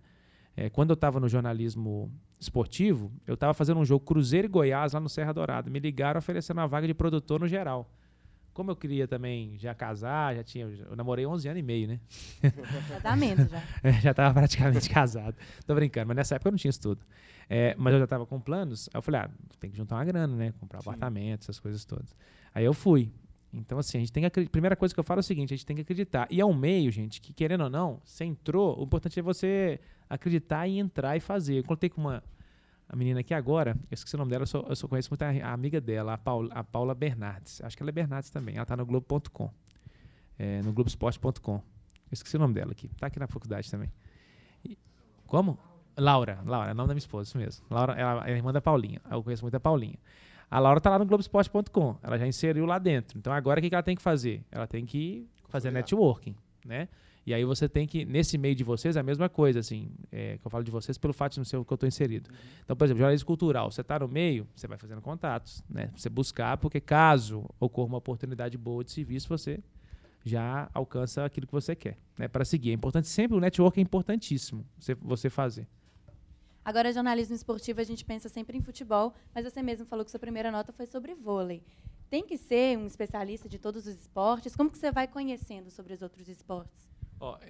É, 0.57 0.71
quando 0.71 0.89
eu 0.89 0.95
estava 0.95 1.19
no 1.19 1.29
jornalismo 1.29 2.11
esportivo, 2.39 3.11
eu 3.27 3.35
estava 3.35 3.53
fazendo 3.53 3.79
um 3.79 3.85
jogo 3.85 4.03
Cruzeiro 4.03 4.47
e 4.47 4.49
Goiás 4.49 4.93
lá 4.93 4.99
no 4.99 5.07
Serra 5.07 5.31
Dourada. 5.31 5.69
Me 5.69 5.79
ligaram 5.79 6.17
oferecendo 6.17 6.57
uma 6.57 6.67
vaga 6.67 6.87
de 6.87 6.95
produtor 6.95 7.39
no 7.39 7.47
geral. 7.47 7.91
Como 8.53 8.69
eu 8.69 8.75
queria 8.75 9.07
também 9.07 9.57
já 9.57 9.73
casar, 9.73 10.35
já 10.35 10.43
tinha, 10.43 10.65
eu 10.65 10.95
namorei 10.95 11.25
11 11.25 11.47
anos 11.47 11.59
e 11.59 11.63
meio, 11.63 11.87
né? 11.87 11.99
Casamento 12.87 13.49
já. 13.49 13.63
É, 13.83 13.93
já 13.93 14.11
estava 14.11 14.33
praticamente 14.33 14.89
casado. 14.91 15.35
Tô 15.65 15.73
brincando, 15.73 16.07
mas 16.07 16.17
nessa 16.17 16.35
época 16.35 16.49
eu 16.49 16.51
não 16.51 16.57
tinha 16.57 16.69
isso 16.69 16.81
tudo. 16.81 17.01
É, 17.49 17.75
mas 17.77 17.93
eu 17.93 17.99
já 17.99 18.05
estava 18.05 18.25
com 18.25 18.39
planos. 18.39 18.89
Aí 18.93 18.97
eu 18.97 19.01
falei, 19.01 19.21
ah, 19.21 19.29
tem 19.59 19.69
que 19.71 19.77
juntar 19.77 19.95
uma 19.95 20.05
grana, 20.05 20.35
né? 20.35 20.53
Comprar 20.59 20.79
um 20.79 20.81
apartamento, 20.81 21.41
essas 21.41 21.59
coisas 21.59 21.83
todas. 21.83 22.15
Aí 22.53 22.63
eu 22.63 22.73
fui. 22.73 23.11
Então, 23.51 23.77
assim, 23.77 23.97
a 23.97 23.99
gente 23.99 24.11
tem 24.11 24.27
que 24.27 24.39
A 24.39 24.49
primeira 24.49 24.75
coisa 24.75 24.93
que 24.93 24.99
eu 24.99 25.03
falo 25.03 25.19
é 25.19 25.21
o 25.21 25.23
seguinte: 25.23 25.53
a 25.53 25.57
gente 25.57 25.65
tem 25.65 25.75
que 25.75 25.81
acreditar. 25.81 26.27
E 26.29 26.39
é 26.41 26.45
um 26.45 26.53
meio, 26.53 26.91
gente, 26.91 27.21
que 27.21 27.33
querendo 27.33 27.65
ou 27.65 27.69
não, 27.69 28.01
você 28.03 28.23
entrou, 28.23 28.79
o 28.79 28.83
importante 28.83 29.19
é 29.19 29.21
você 29.21 29.79
acreditar 30.09 30.67
e 30.67 30.79
entrar 30.79 31.15
e 31.17 31.19
fazer. 31.19 31.59
Eu 31.59 31.63
contei 31.63 31.89
com 31.89 32.01
uma 32.01 32.23
a 32.87 32.95
menina 32.95 33.21
aqui 33.21 33.33
agora, 33.33 33.71
eu 33.89 33.95
esqueci 33.95 34.15
o 34.15 34.19
nome 34.19 34.31
dela, 34.31 34.43
eu, 34.43 34.47
só, 34.47 34.65
eu 34.67 34.75
só 34.75 34.87
conheço 34.87 35.09
muito 35.09 35.21
a, 35.23 35.29
a, 35.29 35.53
amiga 35.53 35.81
dela, 35.81 36.13
a 36.13 36.17
Paula, 36.17 36.49
a 36.53 36.63
Paula 36.63 36.93
Bernardes. 36.93 37.61
Acho 37.61 37.75
que 37.75 37.83
ela 37.83 37.89
é 37.89 37.91
Bernardes 37.91 38.29
também. 38.29 38.55
Ela 38.55 38.65
tá 38.65 38.77
no 38.77 38.85
Globo.com. 38.85 39.49
É, 40.37 40.61
no 40.61 40.73
Globoesporte.com. 40.73 41.55
Eu 41.55 41.61
esqueci 42.11 42.35
o 42.35 42.39
nome 42.39 42.53
dela 42.53 42.71
aqui. 42.71 42.89
Tá 42.99 43.07
aqui 43.07 43.19
na 43.19 43.27
faculdade 43.27 43.69
também. 43.69 43.91
E, 44.63 44.77
como? 45.25 45.57
Laura. 45.97 46.39
Laura, 46.45 46.69
é 46.69 46.73
o 46.73 46.75
nome 46.75 46.87
da 46.87 46.93
minha 46.93 46.99
esposa, 46.99 47.29
isso 47.29 47.37
mesmo. 47.37 47.65
Laura, 47.69 47.93
ela 47.93 48.29
é 48.29 48.31
irmã 48.35 48.51
da 48.51 48.61
Paulinha. 48.61 49.01
Eu 49.09 49.23
conheço 49.23 49.43
muito 49.43 49.55
a 49.55 49.59
Paulinha. 49.59 49.97
A 50.49 50.59
Laura 50.59 50.77
está 50.77 50.89
lá 50.89 50.99
no 50.99 51.05
Globoesporte.com. 51.05 51.97
Ela 52.03 52.17
já 52.17 52.27
inseriu 52.27 52.65
lá 52.65 52.77
dentro. 52.77 53.17
Então 53.17 53.33
agora 53.33 53.59
o 53.59 53.63
que, 53.63 53.73
ela 53.73 53.83
tem 53.83 53.95
que 53.95 54.01
fazer? 54.01 54.43
Ela 54.51 54.67
tem 54.67 54.85
que 54.85 55.27
fazer 55.49 55.71
networking, 55.71 56.35
né? 56.65 56.87
E 57.25 57.33
aí 57.33 57.45
você 57.45 57.69
tem 57.69 57.87
que, 57.87 58.03
nesse 58.03 58.37
meio 58.37 58.53
de 58.53 58.63
vocês, 58.63 58.97
é 58.97 58.99
a 58.99 59.03
mesma 59.03 59.29
coisa, 59.29 59.59
assim, 59.59 59.89
é, 60.11 60.37
que 60.37 60.45
eu 60.45 60.51
falo 60.51 60.63
de 60.63 60.71
vocês 60.71 60.97
pelo 60.97 61.13
fato 61.13 61.33
de 61.33 61.39
não 61.39 61.45
ser 61.45 61.55
o 61.55 61.63
que 61.63 61.71
eu 61.71 61.75
estou 61.75 61.87
inserido. 61.87 62.29
Uhum. 62.29 62.37
Então, 62.63 62.75
por 62.75 62.83
exemplo, 62.83 62.99
jornalismo 62.99 63.25
cultural, 63.25 63.71
você 63.71 63.81
está 63.81 63.97
no 63.99 64.07
meio, 64.07 64.47
você 64.53 64.67
vai 64.67 64.77
fazendo 64.77 65.01
contatos, 65.01 65.63
né? 65.69 65.89
Você 65.95 66.09
buscar, 66.09 66.57
porque 66.57 66.81
caso 66.81 67.45
ocorra 67.59 67.87
uma 67.87 67.97
oportunidade 67.97 68.57
boa 68.57 68.83
de 68.83 68.91
serviço, 68.91 69.29
você 69.29 69.63
já 70.25 70.69
alcança 70.73 71.23
aquilo 71.23 71.47
que 71.47 71.53
você 71.53 71.75
quer, 71.75 71.97
né? 72.17 72.27
Para 72.27 72.43
seguir. 72.43 72.71
É 72.71 72.73
importante, 72.73 73.07
sempre 73.07 73.37
o 73.37 73.39
network 73.39 73.79
é 73.79 73.83
importantíssimo 73.83 74.65
você, 74.77 74.93
você 74.95 75.29
fazer. 75.29 75.65
Agora, 76.65 76.93
jornalismo 76.93 77.35
esportivo, 77.35 77.81
a 77.81 77.83
gente 77.83 78.05
pensa 78.05 78.29
sempre 78.29 78.57
em 78.57 78.61
futebol, 78.61 79.13
mas 79.35 79.43
você 79.43 79.61
mesmo 79.61 79.85
falou 79.85 80.03
que 80.05 80.11
sua 80.11 80.19
primeira 80.19 80.49
nota 80.51 80.71
foi 80.71 80.85
sobre 80.85 81.13
vôlei. 81.13 81.61
Tem 82.13 82.23
que 82.23 82.37
ser 82.37 82.77
um 82.77 82.85
especialista 82.85 83.49
de 83.49 83.57
todos 83.57 83.87
os 83.87 84.01
esportes? 84.01 84.55
Como 84.55 84.69
que 84.69 84.77
você 84.77 84.91
vai 84.91 85.07
conhecendo 85.07 85.71
sobre 85.71 85.93
os 85.95 86.03
outros 86.03 86.29
esportes? 86.29 86.87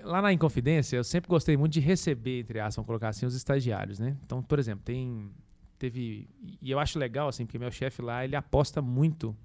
Lá 0.04 0.22
na 0.22 0.32
Inconfidência, 0.32 0.96
eu 0.96 1.04
sempre 1.04 1.28
gostei 1.28 1.58
muito 1.58 1.74
de 1.74 1.82
receber, 1.82 2.40
entre 2.40 2.62
aspas, 2.62 2.78
vamos 2.78 2.88
colocar 2.88 3.10
assim, 3.10 3.26
os 3.26 3.36
estagiários, 3.36 4.00
né? 4.00 4.16
Então, 4.24 4.42
por 4.42 4.58
exemplo, 4.60 4.86
tem 4.86 5.30
teve 5.78 6.30
e 6.62 6.72
eu 6.72 6.80
acho 6.80 6.98
legal 6.98 7.28
assim, 7.28 7.46
porque 7.46 7.60
meu 7.60 7.70
chefe 7.72 8.02
lá 8.02 8.24
ele 8.24 8.38
aposta 8.38 8.82
muito 8.82 9.36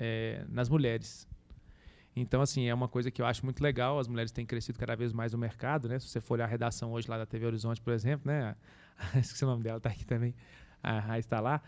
é, 0.00 0.44
nas 0.48 0.68
mulheres. 0.68 1.28
Então, 2.16 2.40
assim, 2.40 2.66
é 2.66 2.74
uma 2.74 2.88
coisa 2.88 3.08
que 3.08 3.22
eu 3.22 3.26
acho 3.26 3.44
muito 3.44 3.62
legal. 3.62 4.00
As 4.00 4.08
mulheres 4.08 4.32
têm 4.32 4.44
crescido 4.44 4.80
cada 4.80 4.96
vez 4.96 5.12
mais 5.12 5.32
no 5.32 5.38
mercado, 5.38 5.88
né? 5.88 6.00
Se 6.00 6.08
você 6.08 6.20
for 6.20 6.34
olhar 6.34 6.46
a 6.46 6.48
redação 6.48 6.90
hoje 6.90 7.08
lá 7.08 7.16
da 7.16 7.26
TV 7.26 7.46
Horizonte, 7.46 7.80
por 7.80 7.92
exemplo, 7.92 8.26
né? 8.26 8.56
Esqueci 9.14 9.44
o 9.44 9.46
nome 9.46 9.62
dela, 9.62 9.78
tá 9.78 9.90
aqui 9.90 10.04
também. 10.04 10.34
A 10.82 10.98
Raiz 10.98 11.24
está 11.24 11.38
lá. 11.38 11.62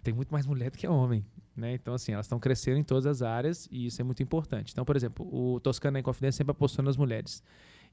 Tem 0.00 0.14
muito 0.14 0.32
mais 0.32 0.46
mulher 0.46 0.70
do 0.70 0.78
que 0.78 0.86
homem, 0.86 1.24
né? 1.56 1.74
Então, 1.74 1.94
assim, 1.94 2.12
elas 2.12 2.26
estão 2.26 2.38
crescendo 2.38 2.78
em 2.78 2.84
todas 2.84 3.06
as 3.06 3.22
áreas 3.22 3.68
e 3.70 3.86
isso 3.86 4.00
é 4.00 4.04
muito 4.04 4.22
importante. 4.22 4.72
Então, 4.72 4.84
por 4.84 4.96
exemplo, 4.96 5.28
o 5.32 5.60
Toscana 5.60 5.98
em 5.98 6.02
Confidência 6.02 6.38
sempre 6.38 6.52
apostou 6.52 6.84
nas 6.84 6.96
mulheres. 6.96 7.42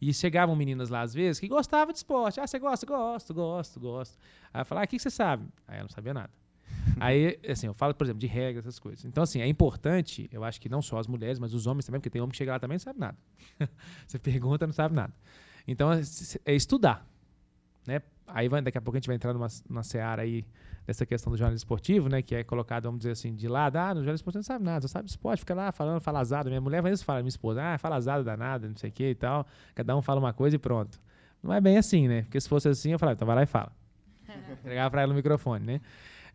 E 0.01 0.13
chegavam 0.13 0.55
meninas 0.55 0.89
lá, 0.89 1.01
às 1.01 1.13
vezes, 1.13 1.39
que 1.39 1.47
gostavam 1.47 1.91
de 1.91 1.97
esporte. 1.97 2.39
Ah, 2.39 2.47
você 2.47 2.57
gosta? 2.57 2.85
Gosto, 2.85 3.33
gosto, 3.33 3.79
gosto. 3.79 4.17
Aí 4.53 4.61
eu 4.61 4.65
falava, 4.65 4.85
ah, 4.85 4.87
o 4.87 4.87
que 4.87 4.97
você 4.97 5.09
sabe? 5.09 5.45
Aí 5.67 5.75
ela 5.75 5.83
não 5.83 5.89
sabia 5.89 6.13
nada. 6.13 6.31
Aí, 6.99 7.39
assim, 7.47 7.67
eu 7.67 7.73
falo, 7.73 7.93
por 7.93 8.05
exemplo, 8.05 8.19
de 8.19 8.27
regras, 8.27 8.65
essas 8.65 8.79
coisas. 8.79 9.03
Então, 9.03 9.23
assim, 9.23 9.41
é 9.41 9.47
importante, 9.47 10.29
eu 10.31 10.43
acho 10.43 10.61
que 10.61 10.69
não 10.69 10.81
só 10.81 10.99
as 10.99 11.07
mulheres, 11.07 11.37
mas 11.37 11.53
os 11.53 11.67
homens 11.67 11.85
também, 11.85 11.99
porque 11.99 12.09
tem 12.09 12.21
homem 12.21 12.31
que 12.31 12.37
chega 12.37 12.53
lá 12.53 12.59
também 12.59 12.75
e 12.75 12.77
não 12.77 12.83
sabe 12.83 12.99
nada. 12.99 13.17
Você 14.07 14.17
pergunta, 14.17 14.65
não 14.65 14.73
sabe 14.73 14.95
nada. 14.95 15.13
Então, 15.67 15.91
é, 15.91 16.01
é 16.45 16.55
estudar. 16.55 17.05
Né? 17.87 18.01
Aí 18.27 18.47
vai, 18.47 18.61
daqui 18.61 18.77
a 18.77 18.81
pouco 18.81 18.97
a 18.97 18.99
gente 18.99 19.07
vai 19.07 19.15
entrar 19.15 19.33
numa, 19.33 19.47
numa 19.67 19.83
seara 19.83 20.21
aí 20.21 20.45
dessa 20.85 21.05
questão 21.05 21.31
do 21.31 21.37
jornalismo 21.37 21.65
esportivo, 21.65 22.09
né? 22.09 22.21
Que 22.21 22.35
é 22.35 22.43
colocado, 22.43 22.83
vamos 22.83 22.99
dizer 22.99 23.11
assim, 23.11 23.33
de 23.33 23.47
lado. 23.47 23.77
Ah, 23.77 23.89
no 23.89 24.01
jornalismo 24.01 24.15
esportivo 24.15 24.39
não 24.39 24.43
sabe 24.43 24.65
nada, 24.65 24.81
só 24.81 24.87
sabe 24.87 25.09
esporte, 25.09 25.39
fica 25.39 25.53
lá 25.53 25.71
falando 25.71 25.99
falazado. 25.99 26.49
Minha 26.49 26.61
mulher 26.61 26.81
vai 26.81 26.91
isso 26.91 27.05
fala, 27.05 27.19
minha 27.19 27.29
esposa, 27.29 27.61
ah, 27.63 27.77
falazado 27.77 28.23
danada, 28.23 28.67
não 28.67 28.75
sei 28.75 28.89
o 28.89 28.93
que 28.93 29.09
e 29.09 29.15
tal. 29.15 29.45
Cada 29.73 29.95
um 29.95 30.01
fala 30.01 30.19
uma 30.19 30.33
coisa 30.33 30.55
e 30.55 30.59
pronto. 30.59 30.99
Não 31.41 31.53
é 31.53 31.61
bem 31.61 31.77
assim, 31.77 32.07
né? 32.07 32.23
Porque 32.23 32.39
se 32.39 32.49
fosse 32.49 32.67
assim, 32.67 32.91
eu 32.91 32.99
falava, 32.99 33.15
então 33.15 33.25
vai 33.25 33.35
lá 33.35 33.43
e 33.43 33.45
fala. 33.45 33.71
Entregava 34.59 34.91
pra 34.91 35.01
ela 35.01 35.13
o 35.13 35.15
microfone, 35.15 35.65
né? 35.65 35.81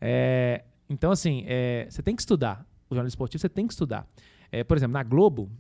É, 0.01 0.65
então, 0.89 1.11
assim, 1.11 1.45
é, 1.47 1.87
você 1.89 2.03
tem 2.03 2.15
que 2.15 2.23
estudar. 2.23 2.67
O 2.89 2.95
jornalismo 2.95 3.17
esportivo 3.17 3.41
você 3.41 3.49
tem 3.49 3.67
que 3.67 3.73
estudar. 3.73 4.07
É, 4.51 4.63
por 4.63 4.77
exemplo, 4.77 4.93
na 4.93 5.03
Globo, 5.03 5.51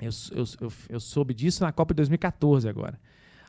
eu, 0.00 0.10
eu, 0.32 0.44
eu, 0.60 0.72
eu, 0.88 1.00
soube 1.00 1.34
disso 1.34 1.64
na 1.64 1.72
Copa 1.72 1.94
de 1.94 1.96
2014 1.96 2.68
agora. 2.68 2.98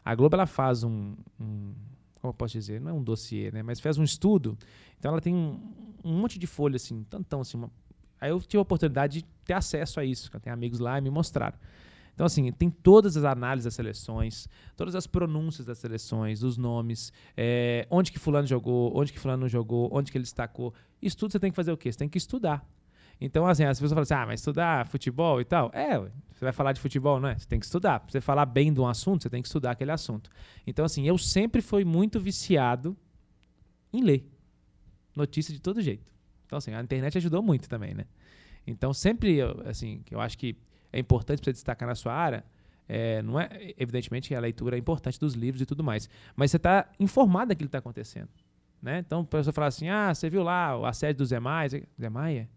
A 0.05 0.13
Globo 0.13 0.35
ela 0.35 0.45
faz 0.45 0.83
um, 0.83 1.15
um, 1.39 1.73
como 2.21 2.29
eu 2.29 2.33
posso 2.33 2.53
dizer, 2.53 2.79
não 2.79 2.91
é 2.91 2.93
um 2.93 3.03
dossiê, 3.03 3.49
né? 3.51 3.63
Mas 3.63 3.79
faz 3.79 3.97
um 3.97 4.03
estudo. 4.03 4.55
Então 4.99 5.11
ela 5.11 5.19
tem 5.19 5.33
um, 5.33 5.59
um 6.03 6.13
monte 6.13 6.37
de 6.37 6.45
folha 6.45 6.75
assim, 6.75 7.03
tantão 7.09 7.41
assim. 7.41 7.57
Uma... 7.57 7.71
Aí 8.21 8.29
eu 8.29 8.39
tive 8.39 8.57
a 8.57 8.61
oportunidade 8.61 9.21
de 9.21 9.25
ter 9.43 9.53
acesso 9.53 9.99
a 9.99 10.05
isso. 10.05 10.29
Eu 10.31 10.39
tenho 10.39 10.53
amigos 10.53 10.79
lá 10.79 10.99
e 10.99 11.01
me 11.01 11.09
mostraram. 11.09 11.57
Então, 12.13 12.25
assim, 12.25 12.49
tem 12.53 12.69
todas 12.69 13.17
as 13.17 13.25
análises 13.25 13.65
das 13.65 13.73
seleções, 13.73 14.47
todas 14.77 14.95
as 14.95 15.05
pronúncias 15.05 15.67
das 15.67 15.77
seleções, 15.79 16.43
os 16.43 16.55
nomes, 16.55 17.11
é, 17.35 17.85
onde 17.89 18.09
que 18.09 18.17
fulano 18.17 18.47
jogou, 18.47 18.97
onde 18.97 19.11
que 19.11 19.19
fulano 19.19 19.41
não 19.41 19.49
jogou, 19.49 19.89
onde 19.91 20.13
que 20.13 20.17
ele 20.17 20.23
destacou. 20.23 20.73
Isso 21.01 21.17
tudo 21.17 21.33
você 21.33 21.39
tem 21.39 21.51
que 21.51 21.55
fazer 21.57 21.73
o 21.73 21.77
quê? 21.77 21.91
Você 21.91 21.97
tem 21.97 22.07
que 22.07 22.17
estudar. 22.17 22.65
Então, 23.19 23.47
assim, 23.47 23.63
as 23.63 23.79
pessoas 23.79 23.91
falam 23.91 24.03
assim, 24.03 24.13
ah, 24.13 24.25
mas 24.25 24.39
estudar 24.41 24.87
futebol 24.87 25.39
e 25.39 25.45
tal. 25.45 25.71
É, 25.73 25.97
você 25.97 26.43
vai 26.43 26.51
falar 26.51 26.73
de 26.73 26.81
futebol, 26.81 27.19
não 27.19 27.29
é? 27.29 27.37
Você 27.37 27.47
tem 27.47 27.59
que 27.59 27.65
estudar. 27.65 28.01
Pra 28.01 28.11
você 28.11 28.19
falar 28.19 28.45
bem 28.45 28.73
de 28.73 28.79
um 28.79 28.87
assunto, 28.87 29.23
você 29.23 29.29
tem 29.29 29.41
que 29.41 29.47
estudar 29.47 29.71
aquele 29.71 29.91
assunto. 29.91 30.29
Então, 30.67 30.83
assim, 30.83 31.07
eu 31.07 31.17
sempre 31.17 31.61
fui 31.61 31.85
muito 31.85 32.19
viciado 32.19 32.95
em 33.93 34.03
ler. 34.03 34.29
Notícia 35.15 35.53
de 35.53 35.61
todo 35.61 35.81
jeito. 35.81 36.11
Então, 36.45 36.57
assim, 36.57 36.73
a 36.73 36.81
internet 36.81 37.17
ajudou 37.17 37.41
muito 37.41 37.69
também, 37.69 37.93
né? 37.93 38.05
Então, 38.67 38.93
sempre, 38.93 39.39
assim, 39.65 40.03
eu 40.11 40.19
acho 40.19 40.37
que 40.37 40.57
é 40.91 40.99
importante 40.99 41.39
para 41.39 41.45
você 41.45 41.53
destacar 41.53 41.87
na 41.87 41.95
sua 41.95 42.13
área, 42.13 42.43
é, 42.87 43.21
não 43.21 43.39
é, 43.39 43.49
evidentemente 43.77 44.33
a 44.35 44.39
leitura 44.39 44.75
é 44.75 44.79
importante 44.79 45.19
dos 45.19 45.33
livros 45.33 45.61
e 45.61 45.65
tudo 45.65 45.83
mais, 45.83 46.07
mas 46.35 46.51
você 46.51 46.57
está 46.57 46.87
informado 46.99 47.49
daquilo 47.49 47.67
que 47.67 47.69
está 47.69 47.79
acontecendo. 47.79 48.29
Né? 48.81 48.99
Então, 48.99 49.21
a 49.21 49.25
pessoa 49.25 49.53
fala 49.53 49.67
assim: 49.67 49.89
ah, 49.89 50.13
você 50.13 50.29
viu 50.29 50.43
lá 50.43 50.77
o 50.77 50.85
assédio 50.85 51.17
do 51.19 51.25
Zé 51.25 51.39
Maia? 51.39 51.67
Zé 51.99 52.09
Maia? 52.09 52.49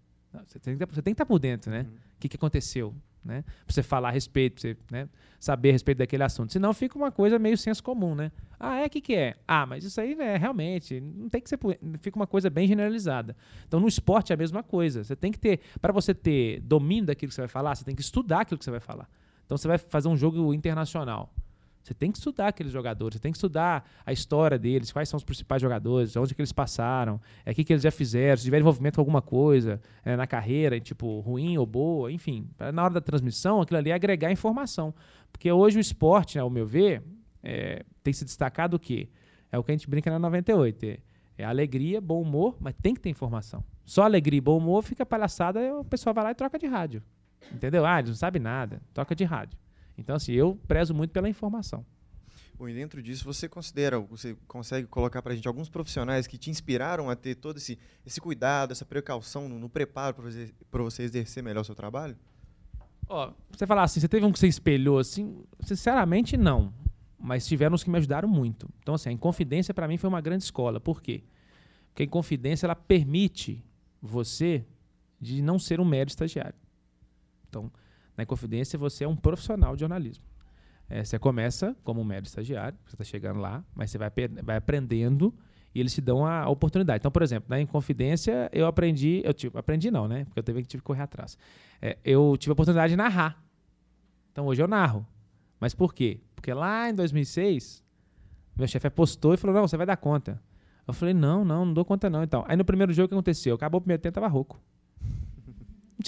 Você, 0.46 0.58
tem 0.58 0.76
que, 0.76 0.84
estar 0.84 1.14
tá 1.14 1.26
por 1.26 1.38
dentro, 1.38 1.70
né? 1.70 1.80
O 1.80 1.84
uhum. 1.84 1.98
que, 2.20 2.28
que 2.28 2.36
aconteceu? 2.36 2.94
Né? 3.24 3.42
Pra 3.42 3.74
você 3.74 3.82
falar 3.82 4.08
a 4.08 4.12
respeito, 4.12 4.54
pra 4.54 4.60
você 4.62 4.76
né, 4.90 5.08
saber 5.38 5.70
a 5.70 5.72
respeito 5.72 5.98
daquele 5.98 6.22
assunto. 6.22 6.52
Senão 6.52 6.72
fica 6.72 6.96
uma 6.96 7.10
coisa 7.10 7.38
meio 7.38 7.58
senso 7.58 7.82
comum, 7.82 8.14
né? 8.14 8.32
Ah, 8.58 8.78
é 8.78 8.86
o 8.86 8.90
que, 8.90 9.00
que 9.00 9.14
é? 9.14 9.34
Ah, 9.46 9.66
mas 9.66 9.84
isso 9.84 10.00
aí 10.00 10.18
é 10.18 10.36
realmente, 10.36 11.00
não 11.00 11.28
tem 11.28 11.40
que 11.40 11.48
ser. 11.48 11.58
Fica 12.00 12.16
uma 12.16 12.26
coisa 12.26 12.48
bem 12.48 12.66
generalizada. 12.66 13.36
Então, 13.66 13.80
no 13.80 13.88
esporte 13.88 14.32
é 14.32 14.34
a 14.34 14.36
mesma 14.36 14.62
coisa. 14.62 15.04
Você 15.04 15.14
tem 15.14 15.30
que 15.30 15.38
ter. 15.38 15.60
Para 15.80 15.92
você 15.92 16.14
ter 16.14 16.60
domínio 16.60 17.06
daquilo 17.06 17.28
que 17.28 17.34
você 17.34 17.42
vai 17.42 17.48
falar, 17.48 17.74
você 17.74 17.84
tem 17.84 17.94
que 17.94 18.02
estudar 18.02 18.40
aquilo 18.40 18.58
que 18.58 18.64
você 18.64 18.70
vai 18.70 18.80
falar. 18.80 19.08
Então, 19.44 19.58
você 19.58 19.68
vai 19.68 19.78
fazer 19.78 20.08
um 20.08 20.16
jogo 20.16 20.54
internacional. 20.54 21.32
Você 21.88 21.94
tem 21.94 22.12
que 22.12 22.18
estudar 22.18 22.48
aqueles 22.48 22.70
jogadores, 22.70 23.14
você 23.14 23.18
tem 23.18 23.32
que 23.32 23.38
estudar 23.38 23.90
a 24.04 24.12
história 24.12 24.58
deles, 24.58 24.92
quais 24.92 25.08
são 25.08 25.16
os 25.16 25.24
principais 25.24 25.62
jogadores, 25.62 26.14
onde 26.16 26.34
que 26.34 26.40
eles 26.42 26.52
passaram, 26.52 27.18
é, 27.46 27.50
o 27.50 27.54
que, 27.54 27.64
que 27.64 27.72
eles 27.72 27.82
já 27.82 27.90
fizeram, 27.90 28.36
se 28.36 28.44
tiver 28.44 28.58
envolvimento 28.58 28.96
com 28.96 29.00
alguma 29.00 29.22
coisa 29.22 29.80
é, 30.04 30.14
na 30.14 30.26
carreira, 30.26 30.78
tipo, 30.78 31.20
ruim 31.20 31.56
ou 31.56 31.64
boa, 31.64 32.12
enfim. 32.12 32.46
Na 32.74 32.84
hora 32.84 32.92
da 32.92 33.00
transmissão, 33.00 33.62
aquilo 33.62 33.78
ali 33.78 33.90
é 33.90 33.94
agregar 33.94 34.30
informação. 34.30 34.94
Porque 35.32 35.50
hoje 35.50 35.78
o 35.78 35.80
esporte, 35.80 36.36
né, 36.36 36.42
ao 36.42 36.50
meu 36.50 36.66
ver, 36.66 37.02
é, 37.42 37.86
tem 38.02 38.12
se 38.12 38.22
destacado 38.22 38.74
o 38.74 38.78
quê? 38.78 39.08
É 39.50 39.58
o 39.58 39.64
que 39.64 39.72
a 39.72 39.74
gente 39.74 39.88
brinca 39.88 40.10
na 40.10 40.18
98. 40.18 40.84
É, 40.84 40.98
é 41.38 41.44
alegria, 41.44 42.02
bom 42.02 42.20
humor, 42.20 42.58
mas 42.60 42.74
tem 42.74 42.94
que 42.94 43.00
ter 43.00 43.08
informação. 43.08 43.64
Só 43.82 44.02
alegria 44.02 44.36
e 44.36 44.42
bom 44.42 44.58
humor 44.58 44.82
fica 44.82 45.06
palhaçada, 45.06 45.74
o 45.74 45.84
pessoal 45.86 46.12
vai 46.12 46.24
lá 46.24 46.30
e 46.32 46.34
troca 46.34 46.58
de 46.58 46.66
rádio. 46.66 47.02
Entendeu? 47.50 47.86
Ah, 47.86 47.98
eles 47.98 48.10
não 48.10 48.16
sabem 48.16 48.42
nada, 48.42 48.82
troca 48.92 49.14
de 49.14 49.24
rádio. 49.24 49.58
Então, 49.98 50.14
assim, 50.16 50.32
eu 50.32 50.58
prezo 50.66 50.94
muito 50.94 51.10
pela 51.10 51.28
informação. 51.28 51.84
Bom, 52.58 52.68
e 52.68 52.74
dentro 52.74 53.02
disso, 53.02 53.24
você 53.24 53.48
considera, 53.48 54.00
você 54.00 54.36
consegue 54.46 54.86
colocar 54.86 55.22
para 55.22 55.32
a 55.32 55.36
gente 55.36 55.46
alguns 55.46 55.68
profissionais 55.68 56.26
que 56.26 56.36
te 56.36 56.50
inspiraram 56.50 57.08
a 57.10 57.14
ter 57.14 57.34
todo 57.36 57.56
esse, 57.56 57.78
esse 58.04 58.20
cuidado, 58.20 58.72
essa 58.72 58.84
precaução 58.84 59.48
no, 59.48 59.58
no 59.58 59.68
preparo 59.68 60.14
para 60.14 60.24
você, 60.24 60.52
você 60.72 61.02
exercer 61.04 61.42
melhor 61.42 61.60
o 61.60 61.64
seu 61.64 61.74
trabalho? 61.74 62.16
Ó, 63.08 63.32
você 63.50 63.66
falar 63.66 63.84
assim, 63.84 64.00
você 64.00 64.08
teve 64.08 64.26
um 64.26 64.32
que 64.32 64.38
você 64.38 64.48
espelhou 64.48 64.98
assim? 64.98 65.44
Sinceramente, 65.60 66.36
não. 66.36 66.72
Mas 67.18 67.46
tiveram 67.46 67.74
uns 67.74 67.84
que 67.84 67.90
me 67.90 67.98
ajudaram 67.98 68.28
muito. 68.28 68.68
Então, 68.80 68.94
assim, 68.94 69.08
a 69.08 69.12
Inconfidência 69.12 69.72
para 69.72 69.86
mim 69.88 69.96
foi 69.96 70.08
uma 70.08 70.20
grande 70.20 70.44
escola. 70.44 70.80
Por 70.80 71.00
quê? 71.00 71.22
Porque 71.88 72.02
a 72.02 72.06
Inconfidência 72.06 72.66
ela 72.66 72.76
permite 72.76 73.64
você 74.00 74.64
de 75.20 75.42
não 75.42 75.58
ser 75.58 75.80
um 75.80 75.84
mero 75.84 76.08
estagiário. 76.08 76.54
Então, 77.48 77.70
na 78.18 78.24
Inconfidência, 78.24 78.76
você 78.76 79.04
é 79.04 79.08
um 79.08 79.14
profissional 79.14 79.76
de 79.76 79.80
jornalismo. 79.80 80.24
É, 80.90 81.04
você 81.04 81.20
começa 81.20 81.76
como 81.84 82.00
um 82.00 82.04
mero 82.04 82.26
estagiário, 82.26 82.76
você 82.84 82.96
está 82.96 83.04
chegando 83.04 83.38
lá, 83.38 83.64
mas 83.76 83.92
você 83.92 83.98
vai, 83.98 84.10
vai 84.42 84.56
aprendendo 84.56 85.32
e 85.72 85.78
eles 85.78 85.94
te 85.94 86.00
dão 86.00 86.26
a, 86.26 86.48
oportunidade. 86.48 87.00
Então, 87.00 87.12
por 87.12 87.22
exemplo, 87.22 87.48
na 87.48 87.60
Inconfidência, 87.60 88.50
eu 88.52 88.66
aprendi, 88.66 89.22
eu 89.24 89.32
tive, 89.32 89.56
aprendi 89.56 89.88
não, 89.88 90.08
né? 90.08 90.24
Porque 90.24 90.40
eu 90.40 90.42
tive, 90.42 90.64
tive 90.64 90.80
que 90.82 90.86
correr 90.86 91.02
atrás. 91.02 91.38
É, 91.80 91.96
eu 92.04 92.36
tive 92.36 92.50
a 92.50 92.54
oportunidade 92.54 92.92
de 92.92 92.96
narrar. 92.96 93.40
Então, 94.32 94.46
hoje 94.46 94.60
eu 94.60 94.66
narro. 94.66 95.06
Mas 95.60 95.72
por 95.72 95.94
quê? 95.94 96.20
Porque 96.34 96.52
lá 96.52 96.90
em 96.90 96.94
2006, 96.94 97.84
meu 98.56 98.66
chefe 98.66 98.88
apostou 98.88 99.34
e 99.34 99.36
falou: 99.36 99.54
não, 99.54 99.68
você 99.68 99.76
vai 99.76 99.86
dar 99.86 99.96
conta. 99.96 100.42
Eu 100.86 100.94
falei: 100.94 101.14
não, 101.14 101.44
não, 101.44 101.66
não 101.66 101.72
dou 101.72 101.84
conta 101.84 102.10
não. 102.10 102.24
Então, 102.24 102.44
aí 102.48 102.56
no 102.56 102.64
primeiro 102.64 102.92
jogo, 102.92 103.06
o 103.06 103.08
que 103.10 103.14
aconteceu? 103.14 103.54
Acabou 103.54 103.78
o 103.78 103.82
primeiro 103.82 104.02
tempo, 104.02 104.14
tava 104.14 104.26
rouco. 104.26 104.60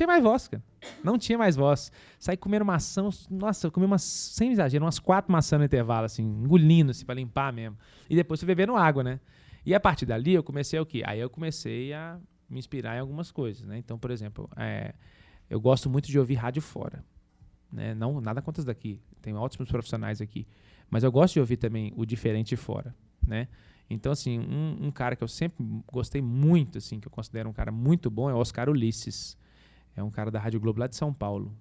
Tinha 0.00 0.06
mais 0.06 0.22
voz, 0.22 0.48
cara. 0.48 0.62
Não 1.04 1.18
tinha 1.18 1.36
mais 1.36 1.56
voz. 1.56 1.92
Saí 2.18 2.34
comendo 2.34 2.64
maçã. 2.64 3.06
Nossa, 3.30 3.66
eu 3.66 3.70
comi 3.70 3.84
umas, 3.84 4.00
sem 4.00 4.50
exagero, 4.50 4.82
umas 4.82 4.98
quatro 4.98 5.30
maçãs 5.30 5.58
no 5.58 5.66
intervalo, 5.66 6.06
assim, 6.06 6.22
engolindo, 6.22 6.90
assim, 6.90 7.04
pra 7.04 7.14
limpar 7.14 7.52
mesmo. 7.52 7.76
E 8.08 8.16
depois 8.16 8.40
fui 8.40 8.46
bebendo 8.46 8.74
água, 8.76 9.04
né? 9.04 9.20
E 9.66 9.74
a 9.74 9.78
partir 9.78 10.06
dali 10.06 10.32
eu 10.32 10.42
comecei 10.42 10.80
o 10.80 10.86
quê? 10.86 11.02
Aí 11.04 11.20
eu 11.20 11.28
comecei 11.28 11.92
a 11.92 12.18
me 12.48 12.58
inspirar 12.58 12.96
em 12.96 13.00
algumas 13.00 13.30
coisas, 13.30 13.62
né? 13.62 13.76
Então, 13.76 13.98
por 13.98 14.10
exemplo, 14.10 14.48
é, 14.56 14.94
eu 15.50 15.60
gosto 15.60 15.90
muito 15.90 16.08
de 16.08 16.18
ouvir 16.18 16.36
rádio 16.36 16.62
fora. 16.62 17.04
Né? 17.70 17.94
Não, 17.94 18.22
nada 18.22 18.40
contra 18.40 18.62
isso 18.62 18.66
daqui. 18.66 19.02
Tem 19.20 19.34
ótimos 19.34 19.68
profissionais 19.68 20.22
aqui. 20.22 20.46
Mas 20.88 21.04
eu 21.04 21.12
gosto 21.12 21.34
de 21.34 21.40
ouvir 21.40 21.58
também 21.58 21.92
o 21.94 22.06
diferente 22.06 22.56
fora, 22.56 22.94
né? 23.26 23.48
Então, 23.90 24.12
assim, 24.12 24.38
um, 24.38 24.86
um 24.86 24.90
cara 24.90 25.14
que 25.14 25.22
eu 25.22 25.28
sempre 25.28 25.62
gostei 25.92 26.22
muito, 26.22 26.78
assim, 26.78 26.98
que 26.98 27.06
eu 27.06 27.12
considero 27.12 27.50
um 27.50 27.52
cara 27.52 27.70
muito 27.70 28.10
bom 28.10 28.30
é 28.30 28.32
o 28.32 28.38
Oscar 28.38 28.70
Ulisses. 28.70 29.38
É 29.96 30.02
um 30.02 30.10
cara 30.10 30.30
da 30.30 30.38
Rádio 30.38 30.60
Globo 30.60 30.80
lá 30.80 30.86
de 30.86 30.96
São 30.96 31.12
Paulo. 31.12 31.54